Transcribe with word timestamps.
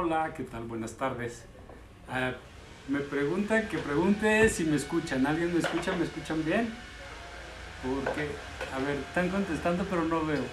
Hola, 0.00 0.32
¿qué 0.32 0.44
tal? 0.44 0.62
Buenas 0.62 0.92
tardes. 0.92 1.42
Ah, 2.08 2.30
me 2.86 3.00
preguntan 3.00 3.66
que 3.66 3.78
pregunte 3.78 4.48
si 4.48 4.62
me 4.62 4.76
escuchan. 4.76 5.26
¿Alguien 5.26 5.52
me 5.52 5.58
escucha? 5.58 5.90
¿Me 5.96 6.04
escuchan 6.04 6.44
bien? 6.44 6.72
Porque, 7.82 8.28
a 8.72 8.78
ver, 8.78 8.94
están 8.94 9.28
contestando 9.28 9.84
pero 9.90 10.04
no 10.04 10.24
veo. 10.24 10.44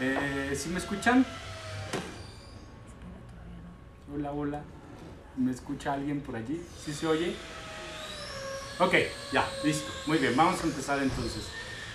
Eh, 0.00 0.54
¿Sí 0.56 0.70
me 0.70 0.78
escuchan? 0.78 1.26
Hola, 4.14 4.32
hola. 4.32 4.62
¿Me 5.36 5.50
escucha 5.50 5.92
alguien 5.92 6.22
por 6.22 6.36
allí? 6.36 6.64
¿Sí 6.82 6.94
se 6.94 7.06
oye? 7.06 7.36
Ok, 8.78 8.94
ya, 9.30 9.46
listo. 9.62 9.92
Muy 10.06 10.16
bien, 10.16 10.34
vamos 10.34 10.58
a 10.64 10.66
empezar 10.66 11.02
entonces. 11.02 11.50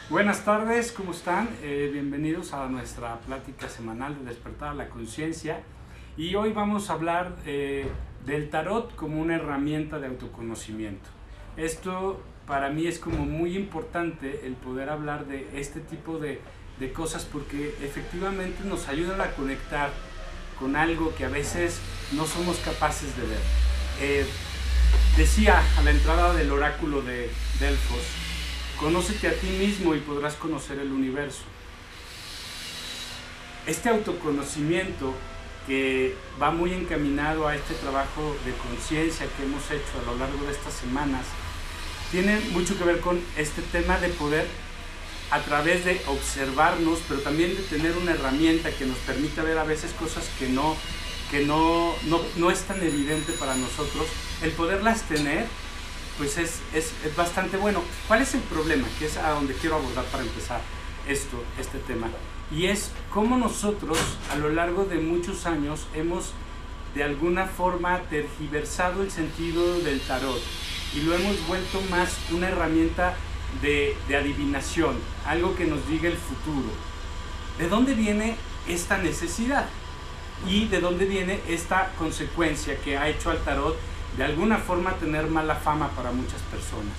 Buenas 0.07 0.45
tardes, 0.45 0.91
¿cómo 0.91 1.13
están? 1.13 1.49
Eh, 1.63 1.89
bienvenidos 1.91 2.53
a 2.53 2.67
nuestra 2.67 3.19
plática 3.21 3.67
semanal 3.67 4.19
de 4.19 4.25
Despertar 4.25 4.75
la 4.75 4.88
Conciencia. 4.88 5.63
Y 6.21 6.35
hoy 6.35 6.52
vamos 6.52 6.91
a 6.91 6.93
hablar 6.93 7.35
eh, 7.48 7.88
del 8.27 8.52
tarot 8.52 8.95
como 8.95 9.20
una 9.20 9.38
herramienta 9.38 9.98
de 9.98 10.05
autoconocimiento. 10.05 11.09
Esto 11.57 12.21
para 12.45 12.70
mí 12.70 12.85
es 12.85 12.99
como 12.99 13.25
muy 13.25 13.57
importante 13.57 14.45
el 14.45 14.53
poder 14.53 14.91
hablar 14.91 15.25
de 15.25 15.49
este 15.59 15.80
tipo 15.80 16.20
de, 16.20 16.39
de 16.80 16.94
cosas 16.94 17.25
porque 17.25 17.75
efectivamente 17.81 18.63
nos 18.66 18.88
ayudan 18.88 19.20
a 19.20 19.31
conectar 19.31 19.89
con 20.59 20.75
algo 20.75 21.11
que 21.16 21.25
a 21.25 21.30
veces 21.30 21.81
no 22.11 22.27
somos 22.27 22.58
capaces 22.58 23.17
de 23.17 23.23
ver. 23.23 23.41
Eh, 23.99 24.25
decía 25.17 25.63
a 25.75 25.81
la 25.81 25.89
entrada 25.89 26.35
del 26.35 26.52
oráculo 26.52 27.02
de 27.02 27.31
Delfos, 27.59 28.05
conócete 28.80 29.27
a 29.27 29.33
ti 29.33 29.47
mismo 29.47 29.95
y 29.95 29.99
podrás 30.02 30.35
conocer 30.35 30.77
el 30.77 30.91
universo. 30.91 31.45
Este 33.66 33.89
autoconocimiento 33.89 35.16
que 35.67 36.15
va 36.41 36.51
muy 36.51 36.73
encaminado 36.73 37.47
a 37.47 37.55
este 37.55 37.73
trabajo 37.75 38.36
de 38.45 38.53
conciencia 38.53 39.27
que 39.38 39.44
hemos 39.44 39.63
hecho 39.69 39.99
a 40.02 40.11
lo 40.11 40.17
largo 40.17 40.45
de 40.45 40.52
estas 40.52 40.73
semanas, 40.73 41.25
tiene 42.11 42.39
mucho 42.52 42.77
que 42.77 42.83
ver 42.83 42.99
con 42.99 43.22
este 43.38 43.61
tema 43.71 43.97
de 43.99 44.09
poder 44.09 44.45
a 45.31 45.39
través 45.39 45.86
de 45.86 46.02
observarnos, 46.08 46.99
pero 47.08 47.21
también 47.21 47.55
de 47.55 47.63
tener 47.63 47.95
una 47.95 48.11
herramienta 48.11 48.69
que 48.71 48.86
nos 48.86 48.97
permita 48.99 49.44
ver 49.44 49.58
a 49.58 49.63
veces 49.63 49.91
cosas 49.94 50.30
que 50.38 50.49
no, 50.49 50.75
que 51.31 51.45
no, 51.45 51.95
no, 52.08 52.19
no 52.36 52.52
es 52.52 52.61
tan 52.64 52.83
evidente 52.83 53.31
para 53.33 53.55
nosotros, 53.55 54.08
el 54.41 54.52
poderlas 54.52 55.03
tener, 55.03 55.45
pues 56.17 56.38
es, 56.38 56.59
es, 56.73 56.91
es, 57.05 57.16
bastante 57.16 57.55
bueno. 57.55 57.81
¿Cuál 58.09 58.21
es 58.21 58.33
el 58.33 58.41
problema? 58.41 58.88
Que 58.99 59.05
es 59.05 59.16
a 59.16 59.30
donde 59.30 59.53
quiero 59.53 59.77
abordar 59.77 60.03
para 60.05 60.23
empezar 60.23 60.59
esto, 61.08 61.41
este 61.58 61.80
tema. 61.80 62.09
Y 62.52 62.66
es 62.66 62.91
cómo 63.13 63.38
nosotros 63.38 63.97
a 64.31 64.35
lo 64.35 64.49
largo 64.49 64.85
de 64.85 64.97
muchos 64.97 65.45
años 65.45 65.88
hemos 65.94 66.33
de 66.93 67.03
alguna 67.03 67.45
forma 67.45 67.99
tergiversado 68.09 69.03
el 69.03 69.11
sentido 69.11 69.80
del 69.80 70.02
tarot 70.02 70.41
y 70.93 71.02
lo 71.02 71.16
hemos 71.16 71.47
vuelto 71.47 71.81
más 71.89 72.17
una 72.31 72.49
herramienta 72.49 73.16
de, 73.61 73.95
de, 74.09 74.17
adivinación, 74.17 74.97
algo 75.25 75.55
que 75.55 75.66
nos 75.66 75.88
diga 75.88 76.09
el 76.09 76.17
futuro. 76.17 76.67
¿De 77.58 77.69
dónde 77.69 77.93
viene 77.93 78.35
esta 78.67 78.97
necesidad? 78.97 79.67
¿Y 80.47 80.67
de 80.67 80.81
dónde 80.81 81.05
viene 81.05 81.39
esta 81.47 81.91
consecuencia 81.97 82.77
que 82.81 82.97
ha 82.97 83.08
hecho 83.08 83.30
al 83.30 83.43
tarot 83.43 83.77
de 84.17 84.23
alguna 84.25 84.58
forma 84.58 84.95
tener 84.95 85.27
mala 85.27 85.55
fama 85.55 85.89
para 85.89 86.11
muchas 86.11 86.41
personas? 86.43 86.97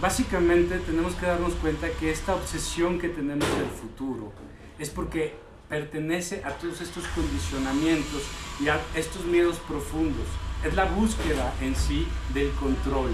Básicamente 0.00 0.78
tenemos 0.78 1.14
que 1.14 1.26
darnos 1.26 1.54
cuenta 1.54 1.88
que 1.90 2.10
esta 2.10 2.34
obsesión 2.34 2.98
que 2.98 3.08
tenemos 3.08 3.48
del 3.56 3.70
futuro 3.70 4.32
es 4.78 4.90
porque 4.90 5.34
pertenece 5.68 6.42
a 6.44 6.50
todos 6.50 6.80
estos 6.80 7.04
condicionamientos 7.08 8.22
y 8.60 8.68
a 8.68 8.80
estos 8.94 9.24
miedos 9.24 9.56
profundos. 9.66 10.26
Es 10.64 10.74
la 10.74 10.84
búsqueda 10.84 11.52
en 11.60 11.76
sí 11.76 12.06
del 12.32 12.50
control, 12.52 13.10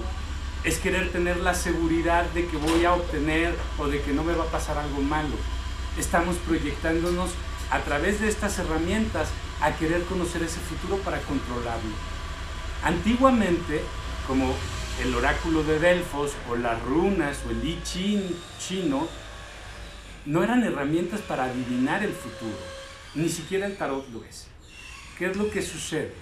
es 0.65 0.78
querer 0.78 1.11
tener 1.11 1.39
la 1.39 1.55
seguridad 1.55 2.25
de 2.31 2.47
que 2.47 2.56
voy 2.56 2.84
a 2.84 2.95
obtener 2.95 3.55
o 3.78 3.89
de 3.89 4.01
que 4.01 4.12
no 4.12 4.22
me 4.22 4.34
va 4.34 4.45
a 4.45 4.51
pasar 4.51 4.78
algo 4.78 5.03
malo. 5.03 5.34
Estamos 5.99 6.37
proyectándonos 6.37 7.31
a 7.71 7.81
través 7.81 8.21
de 8.21 8.28
estas 8.28 8.59
herramientas 8.59 9.28
a 9.61 9.72
querer 9.72 10.03
conocer 10.05 10.43
ese 10.43 10.61
futuro 10.61 10.99
para 11.03 11.21
controlarlo. 11.22 11.95
Antiguamente, 12.84 13.83
como 14.27 14.55
el 15.03 15.15
oráculo 15.15 15.62
de 15.65 15.78
Delfos 15.78 16.33
o 16.51 16.56
las 16.56 16.81
runas 16.83 17.39
o 17.47 17.51
el 17.51 17.65
I 17.65 17.78
chino, 18.59 19.09
no 20.27 20.43
eran 20.43 20.62
herramientas 20.62 21.21
para 21.21 21.44
adivinar 21.44 22.03
el 22.03 22.12
futuro, 22.12 22.56
ni 23.15 23.28
siquiera 23.28 23.66
el 23.66 23.77
tarot 23.77 24.09
lo 24.12 24.25
es. 24.25 24.49
¿Qué 25.19 25.27
es 25.27 25.37
lo 25.37 25.50
que 25.50 25.62
sucede? 25.62 26.12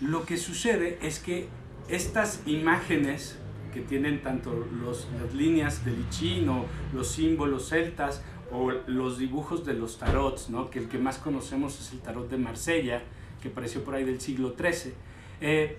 Lo 0.00 0.24
que 0.24 0.36
sucede 0.36 0.98
es 1.02 1.18
que 1.18 1.48
estas 1.88 2.42
imágenes 2.46 3.38
que 3.72 3.80
tienen 3.80 4.22
tanto 4.22 4.66
los, 4.82 5.06
las 5.20 5.34
líneas 5.34 5.84
del 5.84 6.00
I 6.00 6.06
Ching 6.10 6.48
o 6.48 6.66
los 6.92 7.08
símbolos 7.08 7.68
celtas 7.68 8.22
o 8.50 8.70
los 8.86 9.18
dibujos 9.18 9.64
de 9.64 9.74
los 9.74 9.98
tarots, 9.98 10.48
¿no? 10.48 10.70
que 10.70 10.78
el 10.78 10.88
que 10.88 10.98
más 10.98 11.18
conocemos 11.18 11.78
es 11.80 11.92
el 11.92 12.00
tarot 12.00 12.30
de 12.30 12.38
Marsella, 12.38 13.02
que 13.42 13.48
apareció 13.48 13.84
por 13.84 13.94
ahí 13.94 14.04
del 14.04 14.20
siglo 14.20 14.54
XIII, 14.58 14.94
eh, 15.40 15.76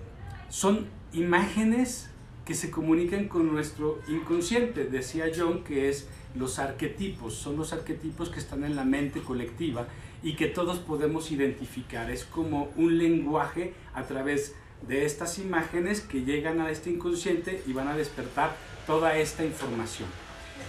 son 0.48 0.86
imágenes 1.12 2.10
que 2.44 2.54
se 2.54 2.70
comunican 2.70 3.28
con 3.28 3.52
nuestro 3.52 4.00
inconsciente. 4.08 4.84
Decía 4.84 5.26
John 5.36 5.64
que 5.64 5.88
es 5.88 6.08
los 6.34 6.58
arquetipos, 6.58 7.34
son 7.34 7.56
los 7.56 7.72
arquetipos 7.72 8.28
que 8.28 8.38
están 8.38 8.64
en 8.64 8.76
la 8.76 8.84
mente 8.84 9.20
colectiva 9.20 9.86
y 10.22 10.34
que 10.36 10.46
todos 10.46 10.78
podemos 10.78 11.30
identificar. 11.30 12.10
Es 12.10 12.24
como 12.24 12.70
un 12.76 12.98
lenguaje 12.98 13.74
a 13.94 14.04
través 14.04 14.54
de 14.86 15.04
estas 15.04 15.38
imágenes 15.38 16.00
que 16.00 16.22
llegan 16.22 16.60
a 16.60 16.70
este 16.70 16.90
inconsciente 16.90 17.62
y 17.66 17.72
van 17.72 17.88
a 17.88 17.96
despertar 17.96 18.56
toda 18.86 19.16
esta 19.18 19.44
información. 19.44 20.08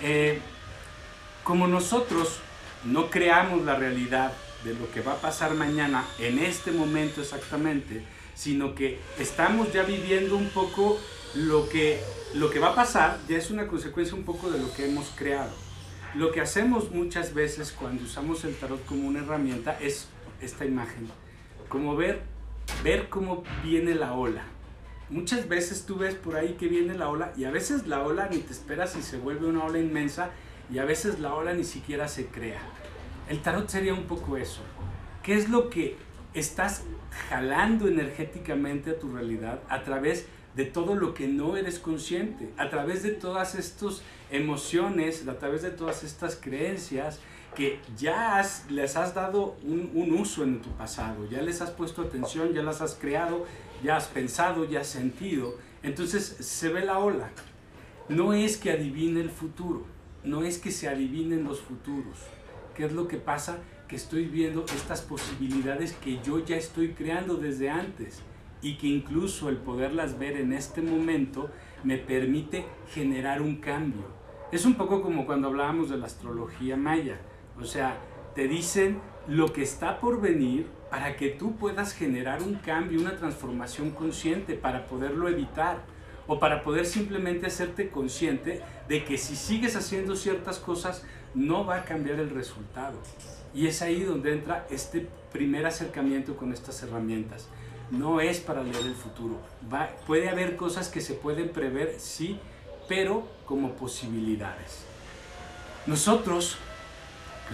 Eh, 0.02 0.40
como 1.44 1.68
nosotros 1.68 2.40
no 2.86 3.10
creamos 3.10 3.64
la 3.64 3.76
realidad 3.76 4.34
de 4.64 4.74
lo 4.74 4.92
que 4.92 5.02
va 5.02 5.14
a 5.14 5.22
pasar 5.22 5.54
mañana 5.56 6.06
en 6.20 6.40
este 6.40 6.72
momento 6.72 7.22
exactamente, 7.22 8.04
sino 8.42 8.74
que 8.74 8.98
estamos 9.20 9.72
ya 9.72 9.84
viviendo 9.84 10.36
un 10.36 10.50
poco 10.50 11.00
lo 11.36 11.70
que, 11.70 12.02
lo 12.34 12.50
que 12.50 12.58
va 12.58 12.70
a 12.70 12.76
pasar, 12.76 13.20
ya 13.30 13.38
es 13.38 13.52
una 13.52 13.68
consecuencia 13.68 14.16
un 14.16 14.24
poco 14.24 14.50
de 14.50 14.58
lo 14.58 14.74
que 14.74 14.90
hemos 14.90 15.10
creado. 15.16 15.52
Lo 16.16 16.32
que 16.32 16.42
hacemos 16.42 16.90
muchas 16.90 17.36
veces 17.36 17.72
cuando 17.72 18.04
usamos 18.04 18.44
el 18.44 18.56
tarot 18.56 18.84
como 18.88 19.08
una 19.08 19.20
herramienta 19.20 19.78
es 19.80 20.08
esta 20.42 20.66
imagen, 20.66 21.08
como 21.70 21.96
ver, 21.96 22.24
ver 22.84 23.10
cómo 23.10 23.44
viene 23.64 23.94
la 23.94 24.14
ola. 24.14 24.42
Muchas 25.12 25.48
veces 25.48 25.86
tú 25.86 25.98
ves 25.98 26.16
por 26.16 26.36
ahí 26.36 26.56
que 26.60 26.68
viene 26.68 26.96
la 26.96 27.10
ola 27.10 27.34
y 27.38 27.44
a 27.44 27.52
veces 27.52 27.86
la 27.86 28.02
ola 28.02 28.28
ni 28.32 28.40
te 28.40 28.54
esperas 28.54 28.96
y 28.96 29.04
se 29.04 29.20
vuelve 29.20 29.46
una 29.46 29.66
ola 29.66 29.78
inmensa 29.78 30.32
y 30.74 30.80
a 30.80 30.86
veces 30.86 31.20
la 31.20 31.36
ola 31.36 31.54
ni 31.54 31.64
siquiera 31.64 32.08
se 32.08 32.26
crea. 32.26 32.62
El 33.30 33.40
tarot 33.44 33.70
sería 33.70 33.94
un 33.94 34.06
poco 34.06 34.36
eso. 34.36 34.62
¿Qué 35.22 35.36
es 35.36 35.48
lo 35.48 35.70
que 35.70 35.96
estás 36.34 36.84
jalando 37.30 37.88
energéticamente 37.88 38.92
a 38.92 39.00
tu 39.00 39.12
realidad 39.12 39.62
a 39.70 39.84
través 39.84 40.28
de 40.56 40.66
todo 40.66 40.96
lo 40.96 41.14
que 41.14 41.28
no 41.28 41.56
eres 41.56 41.80
consciente, 41.80 42.50
a 42.58 42.70
través 42.70 43.04
de 43.04 43.12
todas 43.12 43.56
estas 43.56 44.02
emociones, 44.32 45.28
a 45.28 45.40
través 45.40 45.62
de 45.62 45.72
todas 45.72 46.04
estas 46.04 46.36
creencias 46.36 47.20
que 47.56 47.80
ya 47.98 48.42
les 48.70 48.96
has 48.96 49.14
dado 49.14 49.58
un, 49.64 49.92
un, 49.94 50.14
uso 50.14 50.44
en 50.44 50.62
tu 50.62 50.70
pasado, 50.72 51.28
ya 51.30 51.42
les 51.42 51.62
has 51.62 51.72
puesto 51.72 52.02
atención, 52.02 52.54
ya 52.54 52.64
las 52.64 52.82
has 52.82 52.96
creado, 52.96 53.46
ya 53.84 53.98
has 53.98 54.08
pensado, 54.08 54.64
ya 54.66 54.82
has 54.82 54.88
sentido. 54.88 55.58
Entonces 55.84 56.24
se 56.40 56.70
ve 56.70 56.86
la 56.86 57.00
ola. 57.00 57.30
No 58.08 58.34
es 58.34 58.58
que 58.58 58.72
adivine 58.72 59.22
el 59.22 59.30
futuro, 59.30 59.86
no 60.24 60.44
es 60.44 60.58
que 60.58 60.72
se 60.72 60.88
adivinen 60.88 61.44
los 61.44 61.60
futuros. 61.62 62.18
¿Qué 62.76 62.86
es 62.86 62.94
lo 62.94 63.08
que 63.08 63.18
pasa? 63.18 63.60
Que 63.92 63.98
estoy 63.98 64.24
viendo 64.24 64.64
estas 64.74 65.02
posibilidades 65.02 65.92
que 65.92 66.22
yo 66.24 66.40
ya 66.40 66.56
estoy 66.56 66.94
creando 66.94 67.36
desde 67.36 67.70
antes 67.70 68.22
y 68.62 68.78
que 68.78 68.88
incluso 68.88 69.50
el 69.50 69.58
poderlas 69.58 70.18
ver 70.18 70.38
en 70.38 70.54
este 70.54 70.82
momento 70.82 71.50
me 71.84 71.98
permite 71.98 72.66
generar 72.94 73.42
un 73.42 73.58
cambio. 73.58 74.06
Es 74.54 74.64
un 74.64 74.76
poco 74.76 75.02
como 75.02 75.26
cuando 75.26 75.50
hablábamos 75.50 75.90
de 75.90 75.98
la 75.98 76.06
astrología 76.06 76.78
maya. 76.78 77.20
O 77.60 77.66
sea, 77.66 77.98
te 78.34 78.48
dicen 78.48 79.02
lo 79.28 79.52
que 79.52 79.62
está 79.62 80.00
por 80.00 80.22
venir 80.22 80.68
para 80.90 81.18
que 81.18 81.28
tú 81.28 81.58
puedas 81.58 81.94
generar 81.94 82.42
un 82.42 82.56
cambio, 82.56 83.02
una 83.02 83.18
transformación 83.18 83.92
consciente 83.92 84.54
para 84.54 84.88
poderlo 84.88 85.28
evitar 85.28 85.82
o 86.28 86.40
para 86.40 86.62
poder 86.62 86.86
simplemente 86.86 87.48
hacerte 87.48 87.90
consciente 87.90 88.62
de 88.88 89.04
que 89.04 89.18
si 89.18 89.36
sigues 89.36 89.76
haciendo 89.76 90.16
ciertas 90.16 90.60
cosas 90.60 91.06
no 91.36 91.66
va 91.66 91.80
a 91.80 91.84
cambiar 91.84 92.22
el 92.22 92.30
resultado. 92.30 92.98
Y 93.54 93.68
es 93.68 93.82
ahí 93.82 94.02
donde 94.04 94.34
entra 94.34 94.66
este 94.70 95.08
primer 95.32 95.66
acercamiento 95.66 96.36
con 96.36 96.54
estas 96.54 96.82
herramientas. 96.84 97.48
No 97.90 98.22
es 98.22 98.40
para 98.40 98.64
leer 98.64 98.86
el 98.86 98.96
futuro. 98.96 99.40
Va, 99.72 99.90
puede 100.08 100.30
haber 100.30 100.56
cosas 100.56 100.90
que 100.90 101.02
se 101.02 101.14
pueden 101.14 101.50
prever, 101.50 101.96
sí, 102.00 102.40
pero 102.88 103.28
como 103.46 103.74
posibilidades. 103.74 104.86
Nosotros, 105.88 106.58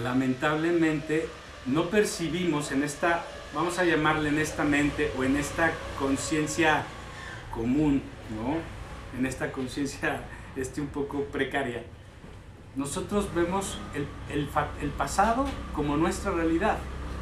lamentablemente, 0.02 1.28
no 1.66 1.90
percibimos 1.90 2.72
en 2.72 2.84
esta, 2.84 3.26
vamos 3.54 3.80
a 3.80 3.86
llamarle 3.86 4.30
en 4.30 4.40
esta 4.40 4.64
mente 4.64 5.12
o 5.18 5.24
en 5.24 5.38
esta 5.38 5.74
conciencia 5.98 6.84
común, 7.54 8.04
¿no? 8.36 8.58
En 9.18 9.26
esta 9.26 9.52
conciencia 9.52 10.22
este, 10.56 10.82
un 10.82 10.88
poco 10.88 11.24
precaria. 11.26 11.84
Nosotros 12.78 13.28
vemos 13.34 13.80
el, 14.30 14.92
pasado 14.92 15.46
como 15.74 15.98
nuestra 15.98 16.32
realidad. 16.32 16.78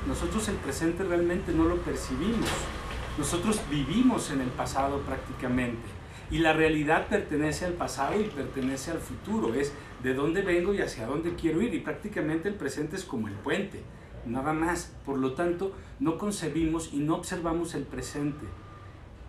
Nosotros 0.05 0.49
el 0.49 0.55
presente 0.55 1.05
realmente 1.05 1.53
no 1.53 1.63
lo 1.63 1.77
percibimos. 1.77 2.49
Nosotros 3.17 3.61
vivimos 3.69 4.31
en 4.31 4.41
el 4.41 4.49
pasado 4.49 4.99
prácticamente. 5.03 5.87
Y 6.29 6.39
la 6.39 6.51
realidad 6.51 7.07
pertenece 7.07 7.63
al 7.63 7.71
pasado 7.71 8.19
y 8.19 8.25
pertenece 8.25 8.91
al 8.91 8.99
futuro. 8.99 9.53
Es 9.53 9.71
de 10.03 10.13
dónde 10.13 10.41
vengo 10.41 10.73
y 10.73 10.81
hacia 10.81 11.07
dónde 11.07 11.35
quiero 11.35 11.61
ir. 11.61 11.73
Y 11.73 11.79
prácticamente 11.79 12.49
el 12.49 12.55
presente 12.55 12.97
es 12.97 13.05
como 13.05 13.29
el 13.29 13.35
puente. 13.35 13.81
Nada 14.25 14.51
más. 14.51 14.91
Por 15.05 15.17
lo 15.17 15.35
tanto, 15.35 15.71
no 16.01 16.17
concebimos 16.17 16.89
y 16.91 16.97
no 16.97 17.15
observamos 17.15 17.75
el 17.75 17.83
presente. 17.83 18.45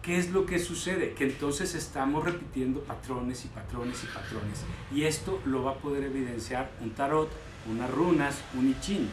¿Qué 0.06 0.18
es 0.18 0.30
lo 0.30 0.46
que 0.46 0.60
sucede? 0.60 1.14
Que 1.14 1.24
entonces 1.24 1.74
estamos 1.74 2.24
repitiendo 2.24 2.78
patrones 2.78 3.44
y 3.44 3.48
patrones 3.48 4.04
y 4.04 4.06
patrones. 4.06 4.60
Y 4.94 5.02
esto 5.02 5.40
lo 5.44 5.64
va 5.64 5.72
a 5.72 5.78
poder 5.78 6.04
evidenciar 6.04 6.70
un 6.80 6.90
tarot, 6.90 7.28
unas 7.68 7.90
runas, 7.90 8.40
un 8.56 8.68
I 8.68 8.76
Ching. 8.80 9.08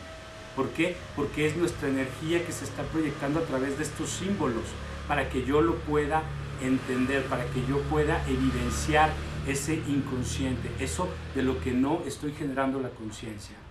¿Por 0.56 0.69
qué? 0.69 0.95
Porque 1.16 1.48
es 1.48 1.57
nuestra 1.57 1.90
energía 1.90 2.45
que 2.45 2.51
se 2.51 2.66
está 2.66 2.84
proyectando 2.84 3.40
a 3.40 3.44
través 3.45 3.75
de 3.80 3.86
estos 3.86 4.07
símbolos 4.07 4.66
para 5.07 5.30
que 5.30 5.44
yo 5.44 5.62
lo 5.62 5.78
pueda 5.78 6.22
entender, 6.62 7.24
para 7.24 7.46
que 7.48 7.66
yo 7.66 7.80
pueda 7.89 8.24
evidenciar 8.30 9.10
ese 9.48 9.81
inconsciente, 9.88 10.69
eso 10.80 11.10
de 11.34 11.42
lo 11.42 11.60
que 11.60 11.72
no 11.72 12.04
estoy 12.06 12.34
generando 12.34 12.80
la 12.80 12.92
conciencia. 12.92 13.62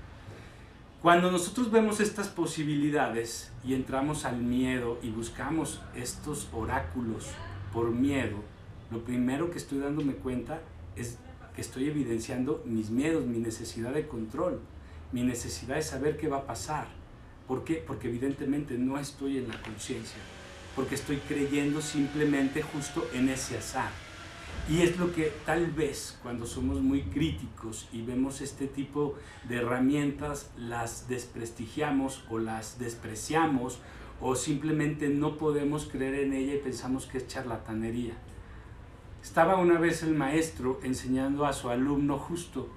Cuando 1.03 1.33
nosotros 1.33 1.73
vemos 1.73 1.99
estas 1.99 2.29
posibilidades 2.29 3.51
y 3.65 3.75
entramos 3.75 4.25
al 4.25 4.37
miedo 4.37 5.01
y 5.03 5.11
buscamos 5.11 5.81
estos 5.97 6.49
oráculos 6.53 7.27
por 7.73 7.91
miedo, 7.91 8.37
lo 8.91 9.03
primero 9.05 9.51
que 9.51 9.59
estoy 9.59 9.81
dándome 9.81 10.15
cuenta 10.15 10.61
es 10.95 11.19
que 11.57 11.61
estoy 11.61 11.89
evidenciando 11.89 12.63
mis 12.65 12.91
miedos, 12.91 13.27
mi 13.27 13.39
necesidad 13.39 13.93
de 13.93 14.07
control, 14.07 14.61
mi 15.11 15.25
necesidad 15.25 15.75
de 15.75 15.83
saber 15.83 16.17
qué 16.17 16.29
va 16.29 16.39
a 16.39 16.47
pasar. 16.47 16.87
¿Por 17.49 17.65
qué? 17.65 17.83
Porque 17.85 18.09
evidentemente 18.09 18.79
no 18.79 18.97
estoy 18.97 19.39
en 19.39 19.49
la 19.49 19.61
conciencia 19.61 20.19
porque 20.75 20.95
estoy 20.95 21.17
creyendo 21.19 21.81
simplemente 21.81 22.63
justo 22.63 23.07
en 23.13 23.29
ese 23.29 23.59
azar. 23.59 23.91
Y 24.69 24.83
es 24.83 24.97
lo 24.97 25.13
que 25.13 25.33
tal 25.45 25.73
vez 25.73 26.19
cuando 26.23 26.47
somos 26.47 26.81
muy 26.81 27.03
críticos 27.03 27.89
y 27.93 28.03
vemos 28.03 28.41
este 28.41 28.69
tipo 28.69 29.17
de 29.49 29.57
herramientas, 29.57 30.51
las 30.57 31.09
desprestigiamos 31.09 32.25
o 32.31 32.39
las 32.39 32.79
despreciamos 32.79 33.81
o 34.21 34.37
simplemente 34.37 35.09
no 35.09 35.37
podemos 35.37 35.87
creer 35.87 36.15
en 36.15 36.33
ella 36.33 36.55
y 36.55 36.59
pensamos 36.59 37.07
que 37.07 37.19
es 37.19 37.27
charlatanería. 37.27 38.15
Estaba 39.21 39.57
una 39.57 39.81
vez 39.81 40.05
el 40.05 40.15
maestro 40.15 40.81
enseñando 40.85 41.45
a 41.45 41.53
su 41.53 41.69
alumno 41.69 42.19
justo 42.19 42.69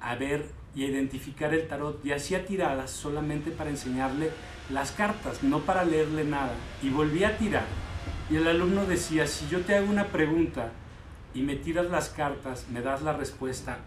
a 0.00 0.16
ver 0.16 0.50
y 0.74 0.84
a 0.84 0.88
identificar 0.88 1.54
el 1.54 1.68
tarot 1.68 2.04
y 2.04 2.12
hacía 2.12 2.46
tiradas 2.46 2.90
solamente 2.90 3.52
para 3.52 3.70
enseñarle 3.70 4.30
las 4.70 4.90
cartas, 4.90 5.42
no 5.44 5.60
para 5.60 5.84
leerle 5.84 6.24
nada. 6.24 6.54
Y 6.82 6.90
volví 6.90 7.22
a 7.22 7.38
tirar. 7.38 7.66
Y 8.28 8.36
el 8.36 8.46
alumno 8.46 8.86
decía, 8.86 9.26
si 9.26 9.48
yo 9.48 9.60
te 9.60 9.74
hago 9.74 9.88
una 9.88 10.08
pregunta 10.08 10.72
y 11.38 11.42
me 11.42 11.54
tiras 11.54 11.88
las 11.88 12.08
cartas, 12.08 12.66
me 12.68 12.82
das 12.82 13.02
la 13.02 13.12
respuesta, 13.12 13.78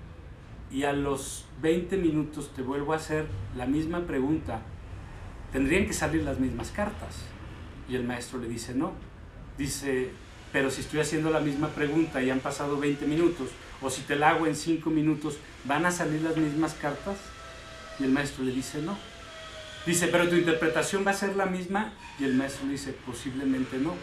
y 0.72 0.84
a 0.84 0.94
los 0.94 1.44
20 1.62 1.98
minutos 1.98 2.54
te 2.56 2.62
vuelvo 2.62 2.94
a 2.94 2.96
hacer 2.96 3.26
la 3.58 3.66
misma 3.66 4.08
pregunta, 4.08 4.62
tendrían 5.52 5.86
que 5.86 5.92
salir 5.92 6.24
las 6.24 6.40
mismas 6.40 6.72
cartas. 6.72 7.18
Y 7.90 7.96
el 7.96 8.06
maestro 8.06 8.40
le 8.40 8.48
dice, 8.48 8.74
no. 8.74 8.94
Dice, 9.58 10.12
pero 10.54 10.72
si 10.72 10.80
estoy 10.80 11.02
haciendo 11.02 11.30
la 11.30 11.42
misma 11.42 11.68
pregunta 11.68 12.24
y 12.24 12.30
han 12.30 12.40
pasado 12.40 12.80
20 12.80 13.06
minutos, 13.06 13.50
o 13.82 13.90
si 13.90 14.04
te 14.04 14.16
la 14.16 14.30
hago 14.30 14.48
en 14.48 14.56
5 14.56 14.90
minutos, 14.90 15.38
¿van 15.66 15.86
a 15.86 15.92
salir 15.92 16.22
las 16.22 16.38
mismas 16.38 16.74
cartas? 16.76 17.18
Y 18.00 18.06
el 18.06 18.12
maestro 18.12 18.46
le 18.46 18.54
dice, 18.54 18.82
no. 18.82 18.98
Dice, 19.86 20.08
pero 20.08 20.30
tu 20.30 20.38
interpretación 20.38 21.06
va 21.06 21.12
a 21.12 21.16
ser 21.16 21.36
la 21.36 21.48
misma. 21.48 21.92
Y 22.18 22.24
el 22.24 22.34
maestro 22.36 22.66
le 22.68 22.74
dice, 22.74 22.94
posiblemente 23.06 23.78
no. 23.78 23.96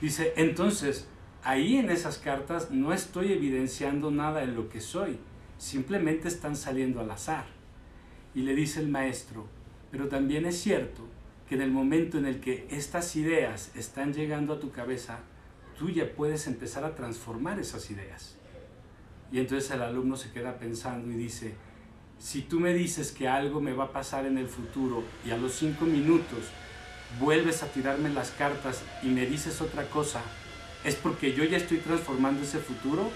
Dice, 0.00 0.32
entonces, 0.36 1.08
ahí 1.42 1.76
en 1.76 1.90
esas 1.90 2.18
cartas 2.18 2.70
no 2.70 2.92
estoy 2.92 3.32
evidenciando 3.32 4.10
nada 4.10 4.40
de 4.40 4.48
lo 4.48 4.68
que 4.68 4.80
soy. 4.80 5.18
Simplemente 5.58 6.28
están 6.28 6.56
saliendo 6.56 7.00
al 7.00 7.10
azar. 7.10 7.46
Y 8.34 8.42
le 8.42 8.54
dice 8.54 8.80
el 8.80 8.88
maestro, 8.88 9.46
pero 9.90 10.08
también 10.08 10.46
es 10.46 10.60
cierto 10.60 11.02
que 11.48 11.56
en 11.56 11.62
el 11.62 11.70
momento 11.70 12.18
en 12.18 12.26
el 12.26 12.40
que 12.40 12.66
estas 12.70 13.14
ideas 13.16 13.70
están 13.76 14.14
llegando 14.14 14.54
a 14.54 14.60
tu 14.60 14.70
cabeza, 14.70 15.20
tú 15.78 15.90
ya 15.90 16.14
puedes 16.14 16.46
empezar 16.46 16.84
a 16.84 16.94
transformar 16.94 17.58
esas 17.58 17.90
ideas. 17.90 18.36
Y 19.30 19.38
entonces 19.38 19.70
el 19.70 19.82
alumno 19.82 20.16
se 20.16 20.30
queda 20.30 20.58
pensando 20.58 21.10
y 21.10 21.16
dice, 21.16 21.54
si 22.18 22.42
tú 22.42 22.60
me 22.60 22.72
dices 22.72 23.12
que 23.12 23.28
algo 23.28 23.60
me 23.60 23.72
va 23.72 23.84
a 23.84 23.92
pasar 23.92 24.26
en 24.26 24.38
el 24.38 24.46
futuro 24.46 25.02
y 25.26 25.30
a 25.30 25.36
los 25.36 25.52
cinco 25.54 25.84
minutos 25.84 26.50
vuelves 27.18 27.62
a 27.62 27.66
tirarme 27.66 28.10
las 28.10 28.30
cartas 28.30 28.82
y 29.02 29.08
me 29.08 29.26
dices 29.26 29.60
otra 29.60 29.88
cosa, 29.88 30.22
¿es 30.84 30.94
porque 30.96 31.32
yo 31.32 31.44
ya 31.44 31.56
estoy 31.56 31.78
transformando 31.78 32.42
ese 32.42 32.58
futuro? 32.58 33.10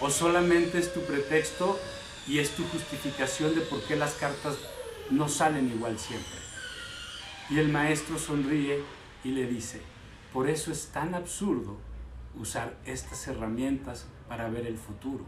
¿O 0.00 0.10
solamente 0.10 0.78
es 0.78 0.92
tu 0.92 1.00
pretexto 1.02 1.78
y 2.26 2.38
es 2.38 2.50
tu 2.50 2.64
justificación 2.68 3.54
de 3.54 3.60
por 3.62 3.82
qué 3.82 3.96
las 3.96 4.14
cartas 4.14 4.56
no 5.10 5.28
salen 5.28 5.70
igual 5.70 5.98
siempre? 5.98 6.38
Y 7.50 7.58
el 7.58 7.68
maestro 7.68 8.18
sonríe 8.18 8.82
y 9.24 9.30
le 9.30 9.46
dice, 9.46 9.80
por 10.32 10.48
eso 10.48 10.72
es 10.72 10.86
tan 10.86 11.14
absurdo 11.14 11.76
usar 12.38 12.76
estas 12.86 13.26
herramientas 13.26 14.06
para 14.28 14.48
ver 14.48 14.66
el 14.66 14.78
futuro. 14.78 15.24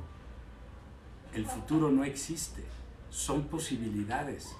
El 1.34 1.46
futuro 1.46 1.90
no 1.90 2.04
existe 2.04 2.62
son 3.12 3.44
posibilidades. 3.44 4.56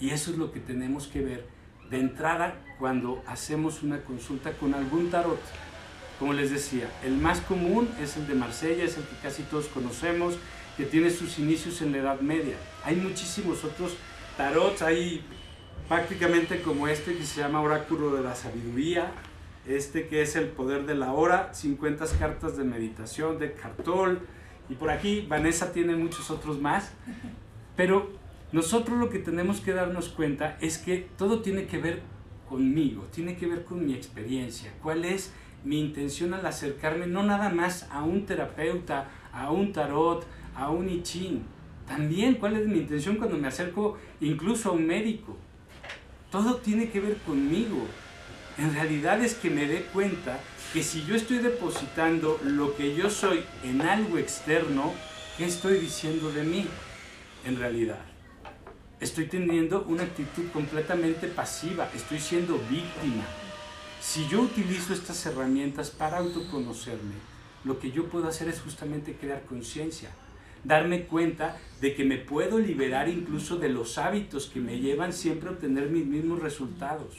Y 0.00 0.10
eso 0.10 0.32
es 0.32 0.36
lo 0.36 0.52
que 0.52 0.60
tenemos 0.60 1.06
que 1.06 1.22
ver 1.22 1.46
de 1.90 2.00
entrada 2.00 2.60
cuando 2.78 3.22
hacemos 3.26 3.82
una 3.82 4.04
consulta 4.04 4.52
con 4.52 4.74
algún 4.74 5.10
tarot. 5.10 5.40
Como 6.18 6.32
les 6.32 6.50
decía, 6.50 6.90
el 7.04 7.16
más 7.16 7.40
común 7.40 7.88
es 8.00 8.16
el 8.16 8.26
de 8.26 8.34
Marsella, 8.34 8.84
es 8.84 8.96
el 8.96 9.04
que 9.04 9.16
casi 9.22 9.42
todos 9.42 9.66
conocemos, 9.66 10.36
que 10.76 10.84
tiene 10.84 11.10
sus 11.10 11.38
inicios 11.38 11.82
en 11.82 11.92
la 11.92 11.98
Edad 11.98 12.20
Media. 12.20 12.56
Hay 12.84 12.96
muchísimos 12.96 13.64
otros 13.64 13.96
tarots, 14.36 14.82
hay 14.82 15.24
prácticamente 15.88 16.62
como 16.62 16.88
este 16.88 17.16
que 17.16 17.24
se 17.24 17.40
llama 17.40 17.60
Oráculo 17.60 18.14
de 18.14 18.22
la 18.22 18.34
Sabiduría, 18.34 19.12
este 19.66 20.08
que 20.08 20.22
es 20.22 20.36
el 20.36 20.48
poder 20.48 20.86
de 20.86 20.94
la 20.94 21.12
hora, 21.12 21.52
50 21.54 22.06
cartas 22.18 22.56
de 22.56 22.64
meditación 22.64 23.38
de 23.38 23.52
Cartol, 23.52 24.20
y 24.68 24.74
por 24.74 24.90
aquí 24.90 25.26
Vanessa 25.28 25.72
tiene 25.72 25.96
muchos 25.96 26.30
otros 26.30 26.60
más. 26.60 26.92
Pero 27.76 28.12
nosotros 28.52 28.98
lo 28.98 29.10
que 29.10 29.18
tenemos 29.18 29.60
que 29.60 29.72
darnos 29.72 30.08
cuenta 30.08 30.56
es 30.60 30.78
que 30.78 31.08
todo 31.18 31.42
tiene 31.42 31.66
que 31.66 31.78
ver 31.78 32.02
conmigo, 32.48 33.06
tiene 33.12 33.36
que 33.36 33.46
ver 33.46 33.64
con 33.64 33.84
mi 33.84 33.94
experiencia, 33.94 34.72
cuál 34.82 35.04
es 35.04 35.32
mi 35.64 35.80
intención 35.80 36.34
al 36.34 36.46
acercarme 36.46 37.06
no 37.06 37.22
nada 37.22 37.48
más 37.48 37.88
a 37.90 38.02
un 38.02 38.26
terapeuta, 38.26 39.08
a 39.32 39.50
un 39.50 39.72
tarot, 39.72 40.26
a 40.54 40.70
un 40.70 40.88
I 40.88 41.42
también 41.86 42.34
cuál 42.34 42.56
es 42.56 42.66
mi 42.66 42.78
intención 42.78 43.16
cuando 43.16 43.36
me 43.36 43.48
acerco 43.48 43.98
incluso 44.20 44.70
a 44.70 44.72
un 44.72 44.86
médico. 44.86 45.36
Todo 46.30 46.56
tiene 46.56 46.88
que 46.88 47.00
ver 47.00 47.16
conmigo. 47.18 47.86
En 48.56 48.72
realidad 48.72 49.22
es 49.22 49.34
que 49.34 49.50
me 49.50 49.66
dé 49.66 49.82
cuenta 49.92 50.38
que 50.72 50.82
si 50.82 51.04
yo 51.04 51.14
estoy 51.14 51.38
depositando 51.38 52.40
lo 52.44 52.74
que 52.76 52.94
yo 52.94 53.10
soy 53.10 53.44
en 53.64 53.82
algo 53.82 54.18
externo, 54.18 54.92
¿qué 55.36 55.44
estoy 55.44 55.78
diciendo 55.78 56.30
de 56.32 56.42
mí? 56.42 56.66
en 57.44 57.58
realidad. 57.58 57.98
Estoy 59.00 59.26
teniendo 59.26 59.82
una 59.82 60.04
actitud 60.04 60.44
completamente 60.52 61.28
pasiva, 61.28 61.88
estoy 61.94 62.18
siendo 62.18 62.58
víctima. 62.70 63.24
Si 64.04 64.28
yo 64.28 64.42
utilizo 64.42 64.92
estas 64.92 65.24
herramientas 65.24 65.90
para 65.90 66.18
autoconocerme, 66.18 67.14
lo 67.64 67.78
que 67.78 67.90
yo 67.90 68.10
puedo 68.10 68.28
hacer 68.28 68.48
es 68.48 68.60
justamente 68.60 69.16
crear 69.16 69.42
conciencia, 69.44 70.10
darme 70.62 71.06
cuenta 71.06 71.56
de 71.80 71.94
que 71.94 72.04
me 72.04 72.18
puedo 72.18 72.58
liberar 72.58 73.08
incluso 73.08 73.56
de 73.56 73.70
los 73.70 73.96
hábitos 73.96 74.50
que 74.52 74.60
me 74.60 74.78
llevan 74.78 75.14
siempre 75.14 75.48
a 75.48 75.52
obtener 75.52 75.88
mis 75.88 76.04
mismos 76.04 76.40
resultados. 76.40 77.16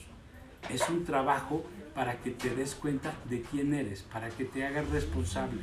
Es 0.70 0.88
un 0.88 1.04
trabajo 1.04 1.66
para 1.96 2.22
que 2.22 2.30
te 2.30 2.52
des 2.52 2.76
cuenta 2.76 3.16
de 3.28 3.42
quién 3.42 3.74
eres, 3.74 4.04
para 4.04 4.30
que 4.30 4.46
te 4.46 4.64
hagas 4.64 4.88
responsable. 4.92 5.62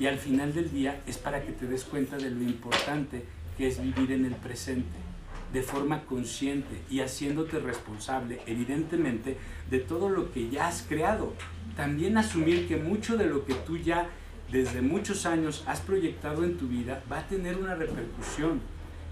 Y 0.00 0.06
al 0.06 0.18
final 0.18 0.54
del 0.54 0.72
día 0.72 1.02
es 1.06 1.18
para 1.18 1.42
que 1.42 1.52
te 1.52 1.66
des 1.66 1.84
cuenta 1.84 2.16
de 2.16 2.30
lo 2.30 2.42
importante 2.42 3.22
que 3.58 3.68
es 3.68 3.80
vivir 3.80 4.12
en 4.12 4.24
el 4.24 4.34
presente 4.34 5.03
de 5.54 5.62
forma 5.62 6.04
consciente 6.04 6.82
y 6.90 7.00
haciéndote 7.00 7.60
responsable, 7.60 8.40
evidentemente, 8.46 9.38
de 9.70 9.78
todo 9.78 10.10
lo 10.10 10.32
que 10.32 10.50
ya 10.50 10.66
has 10.66 10.82
creado. 10.82 11.32
También 11.76 12.18
asumir 12.18 12.66
que 12.66 12.76
mucho 12.76 13.16
de 13.16 13.26
lo 13.26 13.46
que 13.46 13.54
tú 13.54 13.78
ya 13.78 14.10
desde 14.50 14.82
muchos 14.82 15.26
años 15.26 15.62
has 15.66 15.80
proyectado 15.80 16.44
en 16.44 16.58
tu 16.58 16.66
vida 16.66 17.02
va 17.10 17.20
a 17.20 17.28
tener 17.28 17.56
una 17.56 17.76
repercusión, 17.76 18.60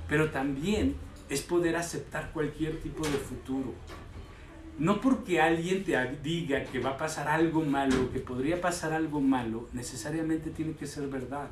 pero 0.09 0.31
también 0.31 0.97
es 1.31 1.43
poder 1.43 1.77
aceptar 1.77 2.33
cualquier 2.33 2.81
tipo 2.81 3.07
de 3.07 3.19
futuro. 3.19 3.73
No 4.79 5.01
porque 5.01 5.41
alguien 5.41 5.85
te 5.85 5.97
diga 6.25 6.65
que 6.65 6.81
va 6.81 6.91
a 6.91 6.97
pasar 6.99 7.29
algo 7.29 7.63
malo, 7.63 8.13
que 8.13 8.19
podría 8.19 8.61
pasar 8.61 8.93
algo 8.93 9.21
malo, 9.21 9.69
necesariamente 9.73 10.51
tiene 10.51 10.73
que 10.73 10.87
ser 10.89 11.07
verdad. 11.07 11.51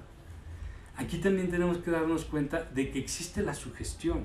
Aquí 0.96 1.18
también 1.18 1.48
tenemos 1.48 1.78
que 1.78 1.92
darnos 1.92 2.24
cuenta 2.24 2.68
de 2.74 2.90
que 2.90 2.98
existe 2.98 3.42
la 3.42 3.54
sugestión. 3.54 4.24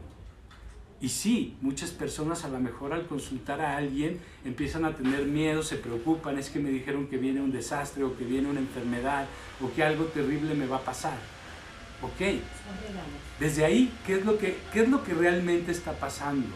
Y 1.06 1.10
sí, 1.10 1.56
muchas 1.62 1.92
personas 1.92 2.46
a 2.46 2.48
lo 2.48 2.60
mejor 2.60 2.92
al 2.92 3.06
consultar 3.06 3.62
a 3.62 3.78
alguien 3.78 4.20
empiezan 4.44 4.86
a 4.86 4.96
tener 4.96 5.28
miedo, 5.28 5.62
se 5.62 5.76
preocupan, 5.76 6.40
es 6.40 6.50
que 6.50 6.58
me 6.58 6.72
dijeron 6.72 7.06
que 7.06 7.18
viene 7.18 7.42
un 7.42 7.52
desastre 7.52 8.04
o 8.04 8.18
que 8.18 8.26
viene 8.26 8.50
una 8.50 8.60
enfermedad 8.60 9.28
o 9.62 9.72
que 9.72 9.84
algo 9.84 10.06
terrible 10.06 10.56
me 10.56 10.66
va 10.66 10.78
a 10.78 10.84
pasar. 10.84 11.20
Ok, 12.02 12.40
desde 13.40 13.66
ahí, 13.66 13.94
¿qué 14.08 14.16
es 14.16 14.26
lo 14.26 14.40
que, 14.40 14.58
qué 14.74 14.82
es 14.82 14.90
lo 14.90 15.04
que 15.04 15.14
realmente 15.14 15.72
está 15.72 15.92
pasando? 15.92 16.48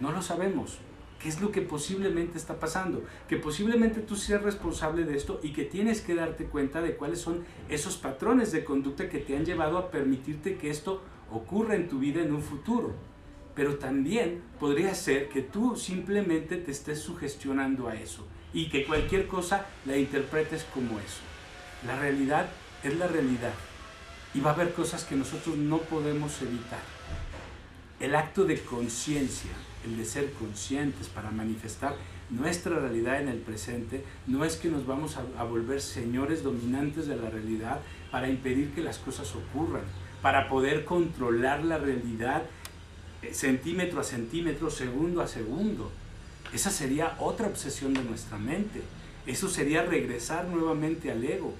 No 0.00 0.12
lo 0.12 0.20
sabemos. 0.20 0.76
¿Qué 1.18 1.30
es 1.30 1.40
lo 1.40 1.50
que 1.50 1.62
posiblemente 1.62 2.36
está 2.36 2.60
pasando? 2.60 3.02
Que 3.26 3.38
posiblemente 3.38 4.00
tú 4.00 4.16
seas 4.16 4.42
responsable 4.42 5.04
de 5.04 5.16
esto 5.16 5.40
y 5.42 5.54
que 5.54 5.64
tienes 5.64 6.02
que 6.02 6.14
darte 6.14 6.44
cuenta 6.44 6.82
de 6.82 6.96
cuáles 6.96 7.22
son 7.22 7.42
esos 7.70 7.96
patrones 7.96 8.52
de 8.52 8.64
conducta 8.64 9.08
que 9.08 9.20
te 9.20 9.34
han 9.34 9.46
llevado 9.46 9.78
a 9.78 9.90
permitirte 9.90 10.58
que 10.58 10.68
esto 10.68 11.00
ocurra 11.30 11.74
en 11.74 11.88
tu 11.88 12.00
vida 12.00 12.20
en 12.20 12.34
un 12.34 12.42
futuro. 12.42 13.11
Pero 13.54 13.76
también 13.76 14.42
podría 14.58 14.94
ser 14.94 15.28
que 15.28 15.42
tú 15.42 15.76
simplemente 15.76 16.56
te 16.56 16.70
estés 16.70 17.00
sugestionando 17.00 17.88
a 17.88 17.94
eso 17.94 18.26
y 18.54 18.68
que 18.68 18.84
cualquier 18.84 19.26
cosa 19.26 19.66
la 19.84 19.96
interpretes 19.96 20.64
como 20.72 20.98
eso. 20.98 21.20
La 21.86 21.98
realidad 21.98 22.48
es 22.82 22.96
la 22.96 23.08
realidad 23.08 23.52
y 24.34 24.40
va 24.40 24.50
a 24.50 24.54
haber 24.54 24.72
cosas 24.72 25.04
que 25.04 25.16
nosotros 25.16 25.56
no 25.56 25.78
podemos 25.78 26.40
evitar. 26.42 26.80
El 28.00 28.14
acto 28.14 28.44
de 28.44 28.60
conciencia, 28.60 29.50
el 29.84 29.96
de 29.96 30.04
ser 30.04 30.32
conscientes 30.32 31.08
para 31.08 31.30
manifestar 31.30 31.94
nuestra 32.30 32.78
realidad 32.78 33.20
en 33.20 33.28
el 33.28 33.38
presente, 33.38 34.04
no 34.26 34.44
es 34.44 34.56
que 34.56 34.68
nos 34.68 34.86
vamos 34.86 35.16
a, 35.16 35.24
a 35.38 35.44
volver 35.44 35.80
señores 35.80 36.42
dominantes 36.42 37.06
de 37.06 37.16
la 37.16 37.28
realidad 37.30 37.80
para 38.10 38.28
impedir 38.28 38.72
que 38.72 38.80
las 38.80 38.98
cosas 38.98 39.34
ocurran, 39.36 39.82
para 40.22 40.48
poder 40.48 40.84
controlar 40.84 41.62
la 41.62 41.78
realidad 41.78 42.42
centímetro 43.30 44.00
a 44.00 44.04
centímetro, 44.04 44.70
segundo 44.70 45.22
a 45.22 45.28
segundo. 45.28 45.90
Esa 46.52 46.70
sería 46.70 47.16
otra 47.20 47.46
obsesión 47.46 47.94
de 47.94 48.02
nuestra 48.02 48.36
mente. 48.36 48.82
Eso 49.26 49.48
sería 49.48 49.82
regresar 49.82 50.46
nuevamente 50.46 51.10
al 51.10 51.24
ego. 51.24 51.54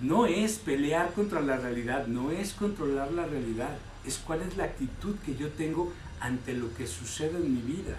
No 0.00 0.26
es 0.26 0.58
pelear 0.58 1.12
contra 1.12 1.40
la 1.40 1.56
realidad, 1.56 2.06
no 2.06 2.30
es 2.30 2.52
controlar 2.52 3.12
la 3.12 3.26
realidad, 3.26 3.76
es 4.06 4.18
cuál 4.18 4.42
es 4.42 4.56
la 4.56 4.64
actitud 4.64 5.16
que 5.24 5.36
yo 5.36 5.50
tengo 5.50 5.92
ante 6.20 6.54
lo 6.54 6.72
que 6.74 6.86
sucede 6.86 7.36
en 7.36 7.54
mi 7.54 7.60
vida. 7.60 7.96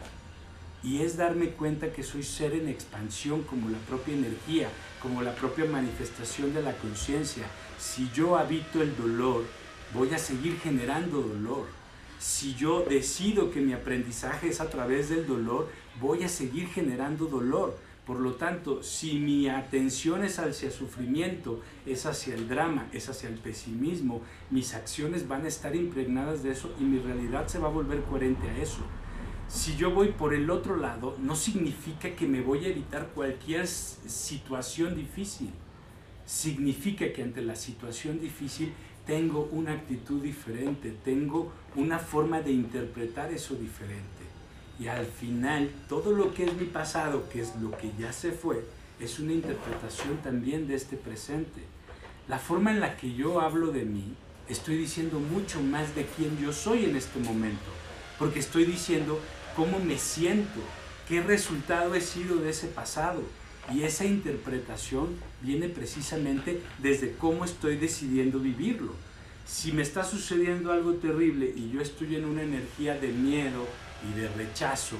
Y 0.81 1.01
es 1.01 1.15
darme 1.15 1.49
cuenta 1.49 1.93
que 1.93 2.03
soy 2.03 2.23
ser 2.23 2.53
en 2.53 2.67
expansión 2.67 3.43
como 3.43 3.69
la 3.69 3.77
propia 3.79 4.15
energía, 4.15 4.69
como 5.01 5.21
la 5.21 5.33
propia 5.35 5.65
manifestación 5.65 6.53
de 6.53 6.61
la 6.61 6.75
conciencia. 6.75 7.43
Si 7.79 8.09
yo 8.13 8.37
habito 8.37 8.81
el 8.81 8.95
dolor, 8.97 9.45
voy 9.93 10.13
a 10.13 10.17
seguir 10.17 10.59
generando 10.59 11.21
dolor 11.21 11.82
si 12.23 12.55
yo 12.55 12.85
decido 12.87 13.51
que 13.51 13.59
mi 13.59 13.73
aprendizaje 13.73 14.47
es 14.47 14.61
a 14.61 14.69
través 14.69 15.09
del 15.09 15.27
dolor, 15.27 15.67
voy 15.99 16.23
a 16.23 16.29
seguir 16.29 16.69
generando 16.69 17.25
dolor. 17.25 17.77
Por 18.05 18.21
lo 18.21 18.35
tanto, 18.35 18.81
si 18.81 19.19
mi 19.19 19.49
atención 19.49 20.23
es 20.23 20.39
hacia 20.39 20.71
sufrimiento, 20.71 21.59
es 21.85 22.05
hacia 22.05 22.35
el 22.35 22.47
drama, 22.47 22.87
es 22.93 23.09
hacia 23.09 23.27
el 23.27 23.35
pesimismo, 23.35 24.21
mis 24.51 24.73
acciones 24.73 25.27
van 25.27 25.43
a 25.43 25.49
estar 25.49 25.75
impregnadas 25.75 26.43
de 26.43 26.51
eso 26.51 26.73
y 26.79 26.83
mi 26.85 26.99
realidad 26.99 27.47
se 27.47 27.59
va 27.59 27.67
a 27.67 27.71
volver 27.71 28.01
coherente 28.03 28.49
a 28.49 28.57
eso. 28.57 28.83
Si 29.49 29.75
yo 29.75 29.91
voy 29.91 30.13
por 30.13 30.33
el 30.33 30.49
otro 30.49 30.77
lado, 30.77 31.17
no 31.19 31.35
significa 31.35 32.15
que 32.15 32.25
me 32.25 32.39
voy 32.39 32.63
a 32.63 32.69
evitar 32.69 33.09
cualquier 33.09 33.67
situación 33.67 34.95
difícil. 34.95 35.51
Significa 36.25 37.11
que 37.11 37.21
ante 37.21 37.41
la 37.41 37.57
situación 37.57 38.21
difícil 38.21 38.73
tengo 39.05 39.49
una 39.51 39.73
actitud 39.73 40.21
diferente, 40.21 40.95
tengo 41.03 41.51
una 41.75 41.99
forma 41.99 42.41
de 42.41 42.51
interpretar 42.51 43.31
eso 43.31 43.55
diferente. 43.55 44.23
Y 44.79 44.87
al 44.87 45.05
final, 45.05 45.69
todo 45.89 46.11
lo 46.11 46.33
que 46.33 46.45
es 46.45 46.53
mi 46.55 46.65
pasado, 46.65 47.29
que 47.29 47.41
es 47.41 47.55
lo 47.61 47.71
que 47.77 47.91
ya 47.99 48.13
se 48.13 48.31
fue, 48.31 48.63
es 48.99 49.19
una 49.19 49.33
interpretación 49.33 50.17
también 50.23 50.67
de 50.67 50.75
este 50.75 50.95
presente. 50.95 51.61
La 52.27 52.39
forma 52.39 52.71
en 52.71 52.79
la 52.79 52.95
que 52.95 53.13
yo 53.13 53.41
hablo 53.41 53.71
de 53.71 53.83
mí, 53.83 54.15
estoy 54.47 54.77
diciendo 54.77 55.19
mucho 55.19 55.61
más 55.61 55.95
de 55.95 56.05
quién 56.05 56.37
yo 56.39 56.53
soy 56.53 56.85
en 56.85 56.95
este 56.95 57.19
momento, 57.19 57.71
porque 58.17 58.39
estoy 58.39 58.65
diciendo 58.65 59.19
cómo 59.55 59.79
me 59.79 59.97
siento, 59.97 60.59
qué 61.07 61.21
resultado 61.21 61.95
he 61.95 62.01
sido 62.01 62.37
de 62.37 62.49
ese 62.49 62.67
pasado, 62.67 63.21
y 63.71 63.83
esa 63.83 64.05
interpretación 64.05 65.15
viene 65.41 65.69
precisamente 65.69 66.61
desde 66.79 67.13
cómo 67.13 67.45
estoy 67.45 67.77
decidiendo 67.77 68.39
vivirlo. 68.39 68.93
Si 69.45 69.71
me 69.71 69.81
está 69.81 70.03
sucediendo 70.03 70.71
algo 70.71 70.93
terrible 70.95 71.53
y 71.55 71.71
yo 71.71 71.81
estoy 71.81 72.15
en 72.15 72.25
una 72.25 72.43
energía 72.43 72.95
de 72.95 73.09
miedo 73.09 73.65
y 74.09 74.19
de 74.19 74.27
rechazo 74.29 74.97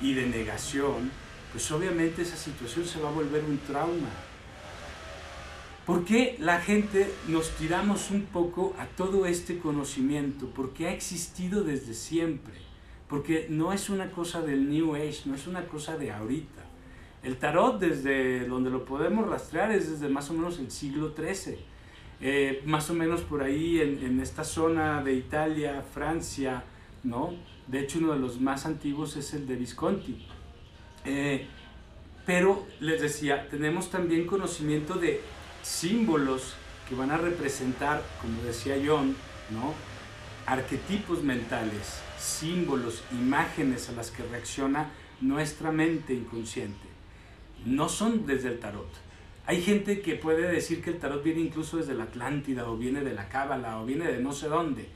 y 0.00 0.14
de 0.14 0.26
negación, 0.26 1.10
pues 1.52 1.70
obviamente 1.70 2.22
esa 2.22 2.36
situación 2.36 2.86
se 2.86 3.00
va 3.00 3.08
a 3.08 3.12
volver 3.12 3.44
un 3.44 3.58
trauma. 3.58 4.08
¿Por 5.86 6.04
qué 6.04 6.36
la 6.38 6.60
gente 6.60 7.10
nos 7.26 7.50
tiramos 7.56 8.10
un 8.10 8.22
poco 8.22 8.74
a 8.78 8.86
todo 8.86 9.26
este 9.26 9.58
conocimiento? 9.58 10.48
Porque 10.54 10.86
ha 10.86 10.92
existido 10.92 11.64
desde 11.64 11.94
siempre. 11.94 12.54
Porque 13.08 13.48
no 13.50 13.72
es 13.72 13.90
una 13.90 14.10
cosa 14.10 14.40
del 14.40 14.70
New 14.70 14.94
Age, 14.94 15.22
no 15.24 15.34
es 15.34 15.46
una 15.48 15.66
cosa 15.66 15.96
de 15.96 16.12
ahorita. 16.12 16.69
El 17.22 17.36
tarot, 17.36 17.78
desde 17.78 18.46
donde 18.46 18.70
lo 18.70 18.86
podemos 18.86 19.28
rastrear, 19.28 19.72
es 19.72 19.90
desde 19.90 20.08
más 20.08 20.30
o 20.30 20.34
menos 20.34 20.58
el 20.58 20.70
siglo 20.70 21.14
XIII. 21.14 21.58
Eh, 22.22 22.62
más 22.64 22.88
o 22.90 22.94
menos 22.94 23.20
por 23.22 23.42
ahí 23.42 23.80
en, 23.80 24.20
esta 24.20 24.42
zona 24.42 25.02
de 25.02 25.14
Italia, 25.14 25.82
Francia, 25.92 26.64
¿no? 27.02 27.34
De 27.66 27.80
hecho, 27.80 27.98
uno 27.98 28.14
de 28.14 28.18
los 28.18 28.40
más 28.40 28.64
antiguos 28.64 29.16
es 29.16 29.34
el 29.34 29.46
de 29.46 29.56
Visconti. 29.56 30.26
Eh, 31.04 31.46
pero 32.24 32.66
les 32.80 33.02
decía, 33.02 33.48
tenemos 33.48 33.90
también 33.90 34.26
conocimiento 34.26 34.94
de 34.94 35.20
símbolos 35.62 36.54
que 36.88 36.94
van 36.94 37.10
a 37.10 37.18
representar, 37.18 38.02
como 38.20 38.42
decía 38.42 38.76
John, 38.84 39.14
¿no? 39.50 39.74
arquetipos 40.46 41.22
mentales, 41.22 42.00
símbolos, 42.18 43.04
imágenes 43.12 43.88
a 43.88 43.92
las 43.92 44.10
que 44.10 44.24
reacciona 44.24 44.90
nuestra 45.20 45.70
mente 45.70 46.12
inconsciente 46.12 46.89
no 47.64 47.88
son 47.88 48.26
desde 48.26 48.48
el 48.48 48.58
tarot. 48.58 48.88
Hay 49.46 49.62
gente 49.62 50.00
que 50.00 50.14
puede 50.14 50.50
decir 50.50 50.82
que 50.82 50.90
el 50.90 50.98
tarot 50.98 51.22
viene 51.22 51.40
incluso 51.40 51.78
desde 51.78 51.94
la 51.94 52.04
Atlántida 52.04 52.70
o 52.70 52.76
viene 52.76 53.00
de 53.00 53.14
la 53.14 53.28
Cábala 53.28 53.80
o 53.80 53.86
viene 53.86 54.06
de 54.06 54.20
no 54.20 54.32
sé 54.32 54.48
dónde. 54.48 54.88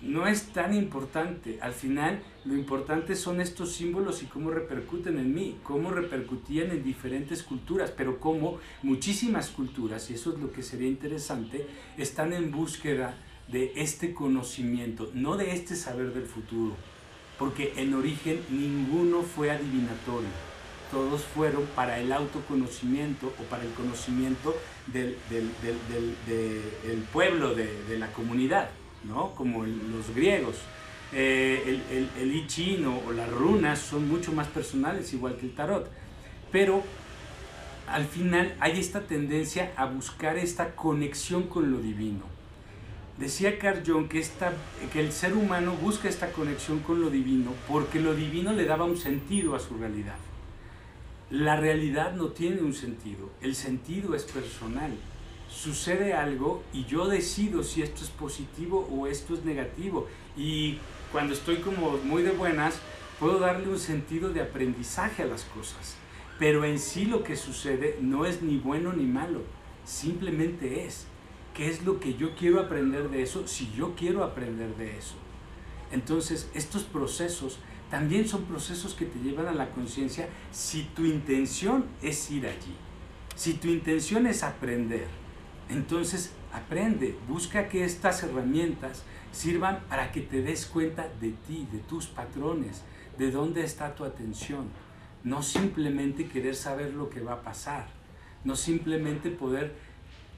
No 0.00 0.26
es 0.26 0.46
tan 0.54 0.72
importante. 0.72 1.58
Al 1.60 1.72
final 1.72 2.22
lo 2.46 2.54
importante 2.54 3.14
son 3.14 3.40
estos 3.40 3.72
símbolos 3.72 4.22
y 4.22 4.26
cómo 4.26 4.50
repercuten 4.50 5.18
en 5.18 5.34
mí, 5.34 5.58
cómo 5.62 5.90
repercutían 5.90 6.70
en 6.70 6.82
diferentes 6.82 7.42
culturas, 7.42 7.92
pero 7.94 8.18
cómo 8.18 8.58
muchísimas 8.82 9.50
culturas, 9.50 10.10
y 10.10 10.14
eso 10.14 10.32
es 10.32 10.38
lo 10.38 10.52
que 10.52 10.62
sería 10.62 10.88
interesante, 10.88 11.66
están 11.98 12.32
en 12.32 12.50
búsqueda 12.50 13.14
de 13.48 13.72
este 13.76 14.14
conocimiento, 14.14 15.10
no 15.12 15.36
de 15.36 15.52
este 15.52 15.76
saber 15.76 16.14
del 16.14 16.24
futuro, 16.24 16.74
porque 17.38 17.74
en 17.76 17.92
origen 17.92 18.40
ninguno 18.48 19.20
fue 19.20 19.50
adivinatorio 19.50 20.49
todos 20.90 21.22
fueron 21.22 21.64
para 21.74 21.98
el 21.98 22.12
autoconocimiento 22.12 23.32
o 23.38 23.42
para 23.44 23.64
el 23.64 23.70
conocimiento 23.72 24.56
del, 24.86 25.16
pueblo, 27.12 27.54
de, 27.54 27.98
la 27.98 28.12
comunidad, 28.12 28.70
¿no? 29.04 29.34
como 29.34 29.64
los 29.64 30.14
griegos. 30.14 30.56
Eh, 31.12 31.82
el, 31.90 32.08
el, 32.20 32.36
I 32.36 32.46
chino 32.46 33.00
o 33.06 33.12
las 33.12 33.28
runas 33.28 33.80
son 33.80 34.08
mucho 34.08 34.32
más 34.32 34.46
personales, 34.46 35.12
igual 35.12 35.36
que 35.36 35.46
el 35.46 35.54
tarot. 35.54 35.90
Pero 36.52 36.82
al 37.88 38.06
final 38.06 38.54
hay 38.60 38.78
esta 38.78 39.00
tendencia 39.00 39.72
a 39.76 39.86
buscar 39.86 40.38
esta 40.38 40.76
conexión 40.76 41.44
con 41.44 41.72
lo 41.72 41.80
divino. 41.80 42.22
Decía 43.18 43.58
Carl 43.58 43.82
Jung 43.84 44.08
que, 44.08 44.18
esta, 44.18 44.52
que 44.92 45.00
el 45.00 45.12
ser 45.12 45.34
humano 45.34 45.74
busca 45.74 46.08
esta 46.08 46.32
conexión 46.32 46.78
con 46.78 47.02
lo 47.02 47.10
divino 47.10 47.52
porque 47.68 48.00
lo 48.00 48.14
divino 48.14 48.52
le 48.52 48.64
daba 48.64 48.86
un 48.86 48.96
sentido 48.96 49.54
a 49.54 49.60
su 49.60 49.76
realidad. 49.76 50.16
La 51.30 51.54
realidad 51.54 52.14
no 52.14 52.30
tiene 52.30 52.60
un 52.60 52.74
sentido, 52.74 53.30
el 53.40 53.54
sentido 53.54 54.16
es 54.16 54.24
personal. 54.24 54.90
Sucede 55.48 56.12
algo 56.12 56.64
y 56.72 56.86
yo 56.86 57.06
decido 57.06 57.62
si 57.62 57.82
esto 57.82 58.02
es 58.02 58.10
positivo 58.10 58.88
o 58.90 59.06
esto 59.06 59.34
es 59.34 59.44
negativo. 59.44 60.08
Y 60.36 60.78
cuando 61.12 61.32
estoy 61.34 61.58
como 61.58 61.98
muy 61.98 62.24
de 62.24 62.32
buenas, 62.32 62.80
puedo 63.20 63.38
darle 63.38 63.68
un 63.68 63.78
sentido 63.78 64.32
de 64.32 64.42
aprendizaje 64.42 65.22
a 65.22 65.26
las 65.26 65.44
cosas. 65.44 65.94
Pero 66.40 66.64
en 66.64 66.80
sí 66.80 67.04
lo 67.04 67.22
que 67.22 67.36
sucede 67.36 67.96
no 68.00 68.26
es 68.26 68.42
ni 68.42 68.56
bueno 68.56 68.92
ni 68.92 69.04
malo, 69.04 69.42
simplemente 69.84 70.84
es. 70.84 71.06
¿Qué 71.54 71.68
es 71.68 71.84
lo 71.84 72.00
que 72.00 72.14
yo 72.14 72.34
quiero 72.34 72.58
aprender 72.58 73.08
de 73.08 73.22
eso 73.22 73.46
si 73.46 73.70
yo 73.76 73.94
quiero 73.94 74.24
aprender 74.24 74.74
de 74.76 74.98
eso? 74.98 75.14
Entonces, 75.92 76.48
estos 76.54 76.82
procesos 76.82 77.58
también 77.90 78.26
son 78.26 78.44
procesos 78.44 78.94
que 78.94 79.04
te 79.04 79.18
llevan 79.18 79.48
a 79.48 79.52
la 79.52 79.70
conciencia 79.70 80.28
si 80.52 80.84
tu 80.94 81.04
intención 81.04 81.86
es 82.02 82.30
ir 82.30 82.46
allí, 82.46 82.76
si 83.34 83.54
tu 83.54 83.68
intención 83.68 84.26
es 84.26 84.44
aprender. 84.44 85.08
Entonces, 85.68 86.32
aprende, 86.52 87.16
busca 87.28 87.68
que 87.68 87.84
estas 87.84 88.22
herramientas 88.22 89.02
sirvan 89.32 89.80
para 89.88 90.12
que 90.12 90.20
te 90.20 90.42
des 90.42 90.66
cuenta 90.66 91.08
de 91.20 91.32
ti, 91.46 91.66
de 91.72 91.78
tus 91.80 92.06
patrones, 92.06 92.82
de 93.18 93.30
dónde 93.30 93.64
está 93.64 93.94
tu 93.94 94.04
atención. 94.04 94.68
No 95.24 95.42
simplemente 95.42 96.26
querer 96.28 96.54
saber 96.54 96.94
lo 96.94 97.10
que 97.10 97.20
va 97.20 97.34
a 97.34 97.42
pasar, 97.42 97.88
no 98.44 98.56
simplemente 98.56 99.30
poder 99.30 99.74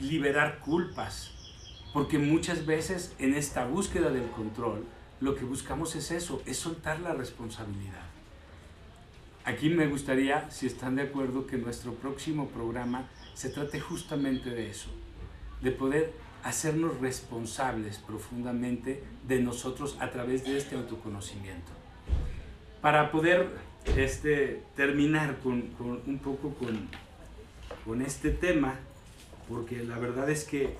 liberar 0.01 0.59
culpas, 0.61 1.33
porque 1.93 2.19
muchas 2.19 2.67
veces 2.67 3.15
en 3.19 3.35
esta 3.35 3.67
búsqueda 3.67 4.11
del 4.11 4.29
control, 4.31 4.85
lo 5.23 5.37
que 5.37 5.45
buscamos 5.45 5.95
es 5.95 6.11
eso, 6.11 6.43
es 6.47 6.57
soltar 6.57 6.99
la 6.99 7.15
responsabilidad. 7.15 8.03
Aquí 9.45 9.71
me 9.71 9.87
gustaría, 9.87 10.51
si 10.51 10.67
están 10.67 10.97
de 10.97 11.03
acuerdo, 11.03 11.47
que 11.47 11.57
nuestro 11.57 11.95
próximo 11.95 12.49
programa 12.49 13.09
se 13.35 13.49
trate 13.49 13.79
justamente 13.79 14.51
de 14.51 14.69
eso, 14.69 14.89
de 15.61 15.71
poder 15.71 16.13
hacernos 16.43 17.01
responsables 17.01 17.99
profundamente 17.99 19.05
de 19.29 19.41
nosotros 19.41 19.97
a 20.01 20.11
través 20.11 20.45
de 20.45 20.59
este 20.59 20.75
autoconocimiento. 20.75 21.71
Para 22.81 23.13
poder 23.13 23.49
este, 23.97 24.65
terminar 24.75 25.39
con, 25.39 25.71
un 26.05 26.19
poco 26.19 26.53
con, 26.55 26.89
con 27.85 28.03
este 28.03 28.31
tema, 28.31 28.81
porque 29.49 29.85
la 29.85 29.99
verdad 29.99 30.29
es 30.31 30.43
que 30.43 30.77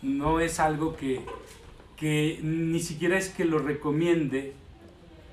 no 0.00 0.40
es 0.40 0.58
algo 0.58 0.96
que, 0.96 1.22
que 1.96 2.40
ni 2.42 2.80
siquiera 2.80 3.16
es 3.16 3.28
que 3.28 3.44
lo 3.44 3.58
recomiende, 3.58 4.54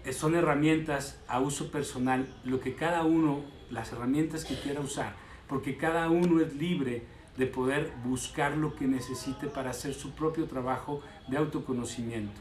eh, 0.06 0.14
son 0.14 0.36
herramientas 0.36 1.20
a 1.28 1.40
uso 1.40 1.72
personal, 1.72 2.28
lo 2.44 2.60
que 2.60 2.76
cada 2.76 3.04
uno, 3.04 3.44
las 3.70 3.92
herramientas 3.92 4.46
que 4.46 4.60
quiera 4.60 4.82
usar, 4.82 5.16
porque 5.48 5.78
cada 5.78 6.10
uno 6.10 6.42
es 6.42 6.56
libre 6.56 7.04
de 7.38 7.48
poder 7.48 7.92
buscar 8.04 8.58
lo 8.58 8.76
que 8.76 8.88
necesite 8.88 9.48
para 9.48 9.72
hacer 9.72 9.94
su 9.94 10.12
propio 10.12 10.46
trabajo 10.46 11.02
de 11.28 11.38
autoconocimiento. 11.38 12.40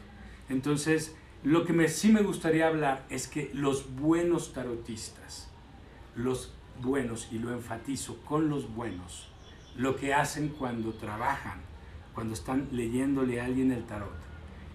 Entonces, 0.49 1.15
lo 1.43 1.65
que 1.65 1.73
me, 1.73 1.87
sí 1.87 2.11
me 2.11 2.21
gustaría 2.21 2.67
hablar 2.67 3.05
es 3.09 3.27
que 3.27 3.49
los 3.53 3.95
buenos 3.95 4.53
tarotistas, 4.53 5.49
los 6.15 6.53
buenos, 6.81 7.29
y 7.31 7.39
lo 7.39 7.51
enfatizo 7.51 8.17
con 8.25 8.49
los 8.49 8.73
buenos, 8.73 9.27
lo 9.75 9.95
que 9.95 10.13
hacen 10.13 10.49
cuando 10.49 10.93
trabajan, 10.93 11.59
cuando 12.21 12.35
están 12.35 12.67
leyéndole 12.71 13.41
a 13.41 13.45
alguien 13.45 13.71
el 13.71 13.83
tarot, 13.85 14.13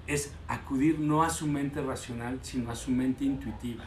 es 0.09 0.33
acudir 0.49 0.99
no 0.99 1.23
a 1.23 1.31
su 1.31 1.47
mente 1.47 1.81
racional, 1.81 2.41
sino 2.43 2.73
a 2.73 2.75
su 2.75 2.91
mente 2.91 3.25
intuitiva. 3.25 3.85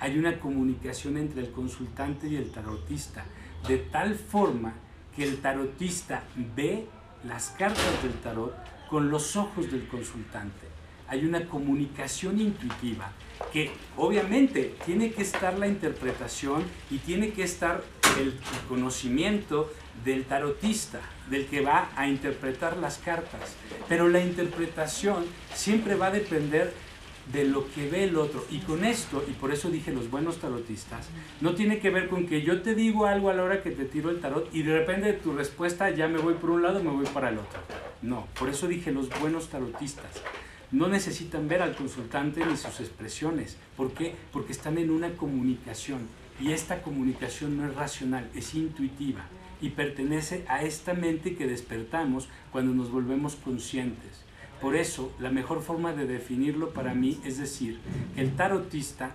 Hay 0.00 0.18
una 0.18 0.38
comunicación 0.38 1.16
entre 1.16 1.40
el 1.40 1.50
consultante 1.50 2.28
y 2.28 2.36
el 2.36 2.50
tarotista, 2.50 3.24
de 3.66 3.78
tal 3.78 4.16
forma 4.16 4.74
que 5.16 5.24
el 5.24 5.38
tarotista 5.38 6.24
ve 6.54 6.88
las 7.24 7.48
cartas 7.58 8.02
del 8.02 8.12
tarot 8.20 8.54
con 8.90 9.10
los 9.10 9.34
ojos 9.34 9.72
del 9.72 9.88
consultante 9.88 10.68
hay 11.10 11.24
una 11.24 11.44
comunicación 11.44 12.40
intuitiva 12.40 13.10
que 13.52 13.72
obviamente 13.96 14.76
tiene 14.86 15.10
que 15.10 15.22
estar 15.22 15.58
la 15.58 15.66
interpretación 15.66 16.62
y 16.88 16.98
tiene 16.98 17.32
que 17.32 17.42
estar 17.42 17.82
el 18.20 18.38
conocimiento 18.68 19.72
del 20.04 20.24
tarotista, 20.24 21.00
del 21.30 21.46
que 21.46 21.60
va 21.60 21.90
a 21.96 22.08
interpretar 22.08 22.76
las 22.76 22.98
cartas. 22.98 23.56
Pero 23.88 24.08
la 24.08 24.20
interpretación 24.20 25.24
siempre 25.54 25.94
va 25.94 26.06
a 26.06 26.10
depender 26.10 26.72
de 27.32 27.44
lo 27.44 27.70
que 27.72 27.88
ve 27.88 28.04
el 28.04 28.16
otro. 28.16 28.44
Y 28.50 28.58
con 28.58 28.84
esto, 28.84 29.24
y 29.28 29.32
por 29.32 29.52
eso 29.52 29.70
dije 29.70 29.92
los 29.92 30.10
buenos 30.10 30.38
tarotistas, 30.38 31.06
no 31.40 31.54
tiene 31.54 31.78
que 31.78 31.90
ver 31.90 32.08
con 32.08 32.26
que 32.26 32.42
yo 32.42 32.62
te 32.62 32.74
digo 32.74 33.06
algo 33.06 33.30
a 33.30 33.34
la 33.34 33.44
hora 33.44 33.62
que 33.62 33.70
te 33.70 33.84
tiro 33.84 34.10
el 34.10 34.20
tarot 34.20 34.52
y 34.52 34.62
de 34.62 34.78
repente 34.78 35.06
de 35.06 35.12
tu 35.14 35.32
respuesta 35.32 35.90
ya 35.90 36.08
me 36.08 36.18
voy 36.18 36.34
por 36.34 36.50
un 36.50 36.62
lado, 36.62 36.82
me 36.82 36.90
voy 36.90 37.06
para 37.06 37.28
el 37.28 37.38
otro. 37.38 37.60
No, 38.02 38.26
por 38.38 38.48
eso 38.48 38.66
dije 38.66 38.90
los 38.90 39.08
buenos 39.20 39.48
tarotistas 39.48 40.22
no 40.72 40.86
necesitan 40.86 41.48
ver 41.48 41.62
al 41.62 41.74
consultante 41.74 42.44
ni 42.46 42.56
sus 42.56 42.78
expresiones. 42.78 43.56
¿Por 43.76 43.92
qué? 43.92 44.14
Porque 44.32 44.52
están 44.52 44.78
en 44.78 44.90
una 44.90 45.10
comunicación 45.16 46.06
y 46.40 46.52
esta 46.52 46.82
comunicación 46.82 47.56
no 47.56 47.66
es 47.66 47.74
racional, 47.74 48.30
es 48.34 48.54
intuitiva 48.54 49.26
y 49.60 49.70
pertenece 49.70 50.44
a 50.48 50.62
esta 50.62 50.94
mente 50.94 51.36
que 51.36 51.46
despertamos 51.46 52.28
cuando 52.52 52.74
nos 52.74 52.90
volvemos 52.90 53.36
conscientes. 53.36 54.24
Por 54.60 54.76
eso, 54.76 55.12
la 55.18 55.30
mejor 55.30 55.62
forma 55.62 55.92
de 55.92 56.06
definirlo 56.06 56.70
para 56.70 56.94
mí 56.94 57.18
es 57.24 57.38
decir, 57.38 57.80
que 58.14 58.20
el 58.20 58.36
tarotista 58.36 59.14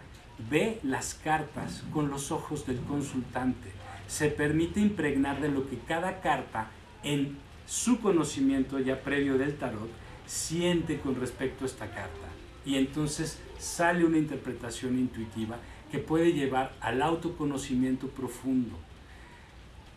ve 0.49 0.79
las 0.83 1.13
cartas 1.13 1.83
con 1.93 2.09
los 2.09 2.31
ojos 2.31 2.65
del 2.65 2.79
consultante, 2.81 3.71
se 4.07 4.29
permite 4.29 4.79
impregnar 4.79 5.41
de 5.41 5.49
lo 5.49 5.69
que 5.69 5.77
cada 5.79 6.21
carta 6.21 6.69
en 7.03 7.37
su 7.65 7.99
conocimiento 7.99 8.79
ya 8.79 9.01
previo 9.01 9.37
del 9.37 9.57
tarot 9.57 9.89
siente 10.25 10.99
con 10.99 11.19
respecto 11.19 11.63
a 11.63 11.67
esta 11.67 11.87
carta. 11.87 12.27
Y 12.65 12.75
entonces 12.75 13.39
sale 13.59 14.05
una 14.05 14.17
interpretación 14.17 14.97
intuitiva 14.97 15.57
que 15.91 15.99
puede 15.99 16.33
llevar 16.33 16.73
al 16.81 17.01
autoconocimiento 17.01 18.07
profundo. 18.07 18.75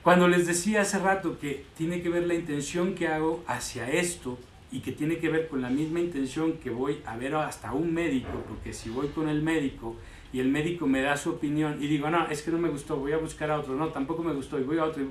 Cuando 0.08 0.26
les 0.26 0.46
decía 0.46 0.80
hace 0.80 0.98
rato 0.98 1.38
que 1.38 1.66
tiene 1.76 2.00
que 2.00 2.08
ver 2.08 2.26
la 2.26 2.32
intención 2.32 2.94
que 2.94 3.08
hago 3.08 3.44
hacia 3.46 3.90
esto 3.90 4.38
y 4.72 4.80
que 4.80 4.90
tiene 4.90 5.18
que 5.18 5.28
ver 5.28 5.48
con 5.48 5.60
la 5.60 5.68
misma 5.68 6.00
intención 6.00 6.54
que 6.54 6.70
voy 6.70 7.02
a 7.04 7.18
ver 7.18 7.34
hasta 7.34 7.74
un 7.74 7.92
médico, 7.92 8.30
porque 8.48 8.72
si 8.72 8.88
voy 8.88 9.08
con 9.08 9.28
el 9.28 9.42
médico 9.42 9.96
y 10.32 10.40
el 10.40 10.48
médico 10.48 10.86
me 10.86 11.02
da 11.02 11.18
su 11.18 11.28
opinión 11.28 11.76
y 11.82 11.88
digo, 11.88 12.08
no, 12.08 12.26
es 12.28 12.40
que 12.40 12.50
no 12.50 12.56
me 12.56 12.70
gustó, 12.70 12.96
voy 12.96 13.12
a 13.12 13.18
buscar 13.18 13.50
a 13.50 13.60
otro, 13.60 13.74
no, 13.74 13.88
tampoco 13.88 14.22
me 14.22 14.32
gustó 14.32 14.58
y 14.58 14.62
voy 14.62 14.78
a 14.78 14.84
otro. 14.84 15.04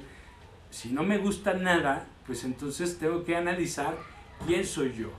Si 0.71 0.89
no 0.89 1.03
me 1.03 1.19
gusta 1.19 1.53
nada, 1.53 2.07
pues 2.25 2.43
entonces 2.43 2.97
tengo 2.97 3.23
que 3.23 3.36
analizar 3.36 3.95
¿Quién 4.47 4.65
soy 4.65 4.95
yo? 4.97 5.12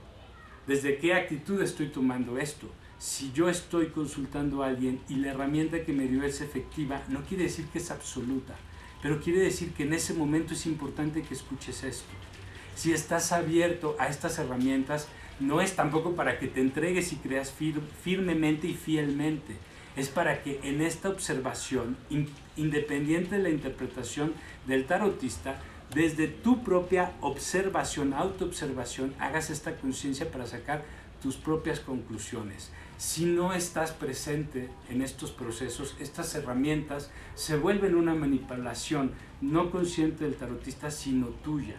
¿Desde 0.67 0.97
qué 0.97 1.13
actitud 1.13 1.61
estoy 1.61 1.87
tomando 1.87 2.37
esto? 2.37 2.67
Si 2.97 3.31
yo 3.31 3.47
estoy 3.47 3.91
consultando 3.91 4.61
a 4.61 4.67
alguien 4.67 4.99
y 5.07 5.15
la 5.15 5.31
herramienta 5.31 5.85
que 5.85 5.93
me 5.93 6.09
dio 6.09 6.23
es 6.23 6.41
efectiva, 6.41 7.01
no 7.07 7.21
quiere 7.21 7.43
decir 7.43 7.63
que 7.67 7.77
es 7.77 7.89
absoluta, 7.91 8.57
pero 9.01 9.21
quiere 9.21 9.39
decir 9.39 9.73
que 9.73 9.83
en 9.83 9.93
ese 9.93 10.13
momento 10.13 10.53
es 10.53 10.65
importante 10.65 11.21
que 11.21 11.33
escuches 11.33 11.83
esto. 11.83 12.09
Si 12.75 12.93
estás 12.93 13.31
abierto 13.31 13.95
a 13.99 14.07
estas 14.07 14.39
herramientas, 14.39 15.07
no 15.39 15.61
es 15.61 15.75
tampoco 15.75 16.15
para 16.15 16.37
que 16.39 16.47
te 16.47 16.61
entregues 16.61 17.13
y 17.13 17.17
creas 17.17 17.53
firmemente 18.03 18.67
y 18.67 18.73
fielmente. 18.73 19.55
Es 19.95 20.09
para 20.09 20.43
que 20.43 20.59
en 20.63 20.81
esta 20.81 21.09
observación, 21.09 21.97
independiente 22.55 23.37
de 23.37 23.43
la 23.43 23.49
interpretación 23.49 24.33
del 24.67 24.85
tarotista, 24.85 25.59
desde 25.93 26.27
tu 26.27 26.63
propia 26.63 27.13
observación, 27.21 28.13
autoobservación, 28.13 29.13
hagas 29.19 29.49
esta 29.49 29.75
conciencia 29.75 30.29
para 30.31 30.45
sacar 30.45 30.83
tus 31.21 31.35
propias 31.35 31.79
conclusiones. 31.79 32.71
Si 32.99 33.23
no 33.23 33.53
estás 33.53 33.93
presente 33.93 34.69
en 34.89 35.01
estos 35.01 35.31
procesos, 35.31 35.95
estas 36.01 36.35
herramientas 36.35 37.09
se 37.33 37.55
vuelven 37.55 37.95
una 37.95 38.13
manipulación 38.13 39.13
no 39.39 39.71
consciente 39.71 40.25
del 40.25 40.35
tarotista, 40.35 40.91
sino 40.91 41.27
tuya, 41.27 41.77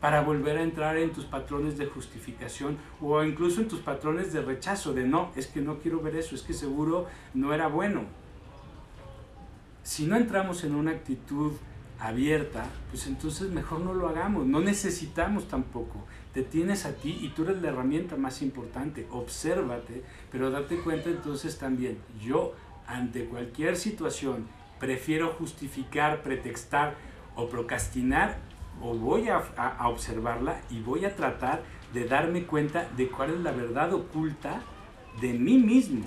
para 0.00 0.22
volver 0.22 0.58
a 0.58 0.64
entrar 0.64 0.96
en 0.96 1.12
tus 1.12 1.24
patrones 1.24 1.78
de 1.78 1.86
justificación 1.86 2.78
o 3.00 3.22
incluso 3.22 3.60
en 3.60 3.68
tus 3.68 3.78
patrones 3.78 4.32
de 4.32 4.42
rechazo, 4.42 4.92
de 4.92 5.06
no, 5.06 5.30
es 5.36 5.46
que 5.46 5.60
no 5.60 5.78
quiero 5.78 6.00
ver 6.00 6.16
eso, 6.16 6.34
es 6.34 6.42
que 6.42 6.52
seguro 6.52 7.06
no 7.32 7.54
era 7.54 7.68
bueno. 7.68 8.02
Si 9.84 10.04
no 10.06 10.16
entramos 10.16 10.64
en 10.64 10.74
una 10.74 10.90
actitud 10.90 11.52
abierta, 11.98 12.66
pues 12.90 13.06
entonces 13.06 13.50
mejor 13.50 13.80
no 13.80 13.94
lo 13.94 14.08
hagamos, 14.08 14.46
no 14.46 14.60
necesitamos 14.60 15.48
tampoco. 15.48 16.04
Te 16.32 16.42
tienes 16.42 16.84
a 16.84 16.92
ti 16.92 17.18
y 17.22 17.30
tú 17.30 17.44
eres 17.44 17.62
la 17.62 17.68
herramienta 17.68 18.16
más 18.16 18.42
importante, 18.42 19.06
obsérvate, 19.10 20.02
pero 20.30 20.50
date 20.50 20.78
cuenta 20.80 21.08
entonces 21.08 21.58
también, 21.58 21.98
yo 22.20 22.54
ante 22.86 23.24
cualquier 23.24 23.76
situación 23.76 24.46
prefiero 24.78 25.32
justificar, 25.32 26.22
pretextar 26.22 26.96
o 27.34 27.48
procrastinar 27.48 28.38
o 28.82 28.94
voy 28.94 29.28
a, 29.30 29.38
a 29.38 29.88
observarla 29.88 30.60
y 30.70 30.80
voy 30.80 31.06
a 31.06 31.16
tratar 31.16 31.62
de 31.94 32.04
darme 32.04 32.44
cuenta 32.44 32.88
de 32.96 33.08
cuál 33.08 33.30
es 33.30 33.40
la 33.40 33.52
verdad 33.52 33.94
oculta 33.94 34.60
de 35.22 35.32
mí 35.32 35.56
mismo, 35.56 36.04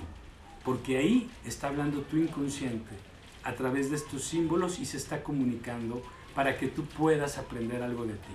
porque 0.64 0.98
ahí 0.98 1.30
está 1.44 1.66
hablando 1.66 2.02
tu 2.02 2.16
inconsciente 2.16 3.09
a 3.44 3.54
través 3.54 3.90
de 3.90 3.96
estos 3.96 4.22
símbolos 4.24 4.78
y 4.78 4.84
se 4.84 4.96
está 4.96 5.22
comunicando 5.22 6.02
para 6.34 6.56
que 6.56 6.68
tú 6.68 6.84
puedas 6.84 7.38
aprender 7.38 7.82
algo 7.82 8.04
de 8.04 8.14
ti. 8.14 8.34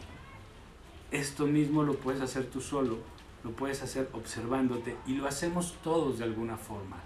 Esto 1.11 1.45
mismo 1.45 1.83
lo 1.83 1.95
puedes 1.95 2.21
hacer 2.21 2.45
tú 2.45 2.61
solo, 2.61 2.97
lo 3.43 3.51
puedes 3.51 3.81
hacer 3.83 4.09
observándote 4.13 4.95
y 5.07 5.13
lo 5.13 5.27
hacemos 5.27 5.75
todos 5.83 6.17
de 6.17 6.23
alguna 6.23 6.57
forma. 6.57 6.97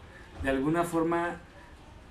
De 0.42 0.50
alguna 0.50 0.84
forma, 0.84 1.38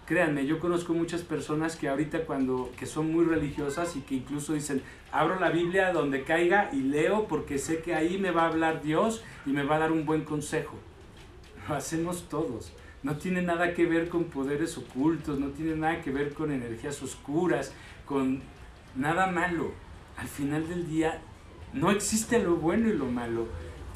créanme, 0.07 0.47
yo 0.47 0.61
conozco 0.61 0.93
muchas 0.93 1.23
personas 1.23 1.77
que 1.77 1.89
ahorita 1.89 2.25
cuando 2.27 2.71
que 2.79 2.87
son 2.87 3.11
muy 3.11 3.25
religiosas 3.25 3.97
y 3.97 4.01
que 4.03 4.17
incluso 4.17 4.53
dicen, 4.53 4.83
abro 5.13 5.41
la 5.41 5.51
Biblia 5.51 5.93
donde 5.93 6.25
caiga 6.25 6.71
y 6.73 6.81
leo 6.81 7.27
porque 7.27 7.59
sé 7.59 7.81
que 7.81 7.95
ahí 7.95 8.19
me 8.19 8.31
va 8.31 8.43
a 8.43 8.49
hablar 8.49 8.83
Dios 8.83 9.25
y 9.47 9.51
me 9.51 9.65
va 9.65 9.77
a 9.77 9.81
dar 9.81 9.93
un 9.93 10.05
buen 10.05 10.25
consejo. 10.25 10.77
lo 11.69 11.75
hacemos 11.75 12.29
todos. 12.29 12.73
No 13.03 13.17
tiene 13.17 13.43
nada 13.43 13.75
que 13.75 13.87
ver 13.87 14.09
con 14.09 14.25
poderes 14.25 14.77
ocultos, 14.77 15.39
no 15.39 15.49
tiene 15.49 15.77
nada 15.77 16.03
que 16.03 16.11
ver 16.11 16.35
con 16.35 16.51
energías 16.51 17.01
oscuras, 17.03 17.73
con 18.05 18.41
nada 18.97 19.29
malo. 19.29 19.73
Al 20.17 20.27
final 20.27 20.69
del 20.69 20.89
día 20.89 21.21
no 21.73 21.91
existe 21.91 22.41
lo 22.41 22.57
bueno 22.57 22.89
y 22.89 22.95
lo 22.95 23.07
malo. 23.07 23.47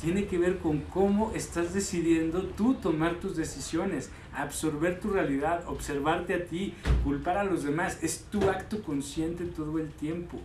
Tiene 0.01 0.27
que 0.27 0.39
ver 0.39 0.59
con 0.59 0.81
cómo 0.81 1.33
estás 1.35 1.75
decidiendo 1.75 2.43
tú 2.43 2.75
tomar 2.75 3.17
tus 3.17 3.37
decisiones, 3.37 4.11
absorber 4.35 5.01
tu 5.01 5.11
realidad, 5.11 5.65
observarte 5.69 6.35
a 6.35 6.45
ti, 6.45 6.75
culpar 7.05 7.39
a 7.39 7.45
los 7.45 7.65
demás. 7.65 7.99
Es 8.03 8.25
tu 8.31 8.51
acto 8.51 8.83
consciente 8.83 9.45
todo 9.45 9.79
el 9.79 9.91
tiempo. 9.91 10.41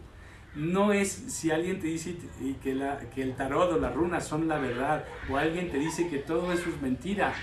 No 0.55 0.93
es 0.93 1.09
si 1.09 1.51
alguien 1.51 1.79
te 1.79 1.87
dice 1.87 2.15
que, 2.63 2.73
la, 2.73 2.99
que 3.11 3.21
el 3.21 3.35
tarot 3.35 3.73
o 3.73 3.79
las 3.79 3.93
runas 3.93 4.27
son 4.27 4.47
la 4.47 4.57
verdad, 4.57 5.05
o 5.29 5.37
alguien 5.37 5.69
te 5.69 5.77
dice 5.77 6.07
que 6.07 6.17
todo 6.17 6.51
eso 6.51 6.69
es 6.69 6.81
mentira. 6.81 7.33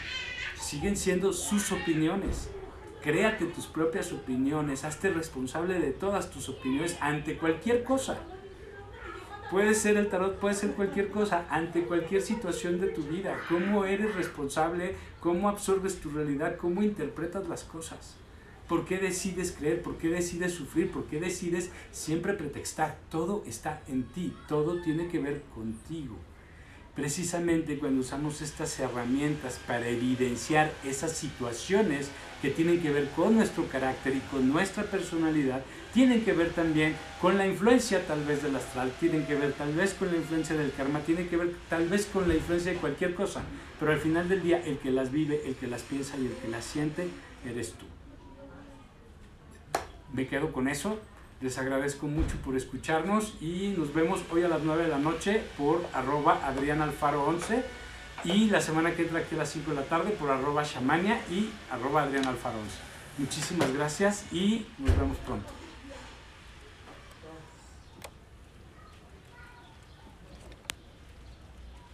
Siguen 0.65 0.97
siendo 0.97 1.35
sus 1.35 1.73
opiniones. 1.73 2.49
Créate 3.03 3.45
tus 3.45 3.67
propias 3.67 4.13
opiniones, 4.13 4.85
hazte 4.85 5.11
responsable 5.11 5.79
de 5.79 5.91
todas 5.91 6.31
tus 6.31 6.49
opiniones 6.49 6.97
ante 7.03 7.37
cualquier 7.37 7.85
cosa. 7.85 8.17
Puede 9.51 9.75
ser 9.75 9.99
el 9.99 10.09
tarot, 10.09 10.39
puede 10.39 10.55
ser 10.55 10.71
cualquier 10.71 11.11
cosa, 11.11 11.45
ante 11.51 11.83
cualquier 11.83 12.23
situación 12.23 12.81
de 12.81 12.87
tu 12.87 13.03
vida. 13.03 13.39
¿Cómo 13.51 13.85
eres 13.85 14.15
responsable? 14.15 14.97
¿Cómo 15.21 15.51
absorbes 15.51 16.01
tu 16.01 16.09
realidad? 16.09 16.57
¿Cómo 16.57 16.83
interpretas 16.83 17.47
las 17.47 17.63
cosas? 17.63 18.17
¿Por 18.67 18.87
qué 18.87 18.97
decides 18.97 19.53
creer? 19.53 19.83
¿Por 19.83 19.99
qué 19.99 20.09
decides 20.09 20.55
sufrir? 20.55 20.91
¿Por 20.91 21.05
qué 21.05 21.21
decides 21.21 21.73
siempre 21.93 22.33
pretextar? 22.33 22.97
Todo 23.11 23.45
está 23.47 23.83
en 23.87 24.05
ti, 24.05 24.35
todo 24.49 24.81
tiene 24.81 25.09
que 25.09 25.19
ver 25.19 25.43
contigo. 25.55 26.17
Precisamente 26.95 27.77
cuando 27.79 28.03
usamos 28.03 28.41
estas 28.41 28.79
herramientas 28.79 29.59
para 29.67 29.89
evidenciar 29.89 30.73
esas 30.85 31.13
situaciones 31.13 32.09
que 32.41 32.51
tienen 32.51 32.81
que 32.81 32.93
ver 32.93 33.09
con 33.17 33.35
nuestro 33.35 33.67
carácter 33.67 34.15
y 34.15 34.21
con 34.31 34.49
nuestra 34.49 34.85
personalidad, 34.85 35.65
tienen 35.93 36.25
que 36.25 36.33
ver 36.33 36.51
también 36.51 36.95
con 37.21 37.37
la 37.37 37.47
influencia 37.47 38.07
tal 38.07 38.23
vez 38.25 38.45
del 38.45 38.55
astral, 38.55 38.93
tienen 39.01 39.27
que 39.27 39.35
ver 39.35 39.55
tal 39.55 39.73
vez 39.73 39.95
con 39.95 40.11
la 40.11 40.19
influencia 40.19 40.55
del 40.57 40.73
karma, 40.73 41.01
tienen 41.01 41.29
que 41.29 41.37
ver 41.37 41.55
tal 41.69 41.89
vez 41.89 42.07
con 42.07 42.29
la 42.29 42.35
influencia 42.35 42.73
de 42.73 42.79
cualquier 42.79 43.15
cosa, 43.15 43.43
pero 43.81 43.91
al 43.91 43.99
final 43.99 44.29
del 44.29 44.43
día 44.43 44.63
el 44.65 44.79
que 44.79 44.93
las 44.93 45.11
vive, 45.11 45.43
el 45.47 45.57
que 45.57 45.67
las 45.67 45.83
piensa 45.83 46.17
y 46.17 46.27
el 46.27 46.33
que 46.33 46.49
las 46.49 46.65
siente, 46.65 47.09
eres 47.45 47.73
tú. 47.73 47.87
Me 50.13 50.29
quedo 50.29 50.53
con 50.53 50.69
eso, 50.69 51.01
les 51.45 51.59
agradezco 51.59 52.07
mucho 52.07 52.37
por 52.43 52.57
escucharnos 52.57 53.35
y 53.39 53.75
nos 53.77 53.93
vemos 53.93 54.23
hoy 54.33 54.45
a 54.45 54.49
las 54.49 54.63
9 54.63 54.85
de 54.85 54.89
la 54.89 54.99
noche 54.99 55.43
por 55.59 55.85
arroba 55.93 56.41
Alfaro 56.43 57.23
11 57.27 57.63
y 58.25 58.49
la 58.49 58.63
semana 58.63 58.95
que 58.95 59.03
entra 59.03 59.19
aquí 59.19 59.35
a 59.35 59.39
las 59.39 59.51
5 59.51 59.73
de 59.73 59.77
la 59.77 59.83
tarde 59.83 60.13
por 60.13 60.31
arroba 60.31 60.63
Shamania 60.65 61.21
y 61.31 61.51
arroba 61.71 62.05
Alfaro 62.05 62.59
11. 62.61 62.77
Muchísimas 63.19 63.71
gracias 63.75 64.25
y 64.33 64.65
nos 64.79 64.99
vemos 64.99 65.19
pronto. 65.19 65.64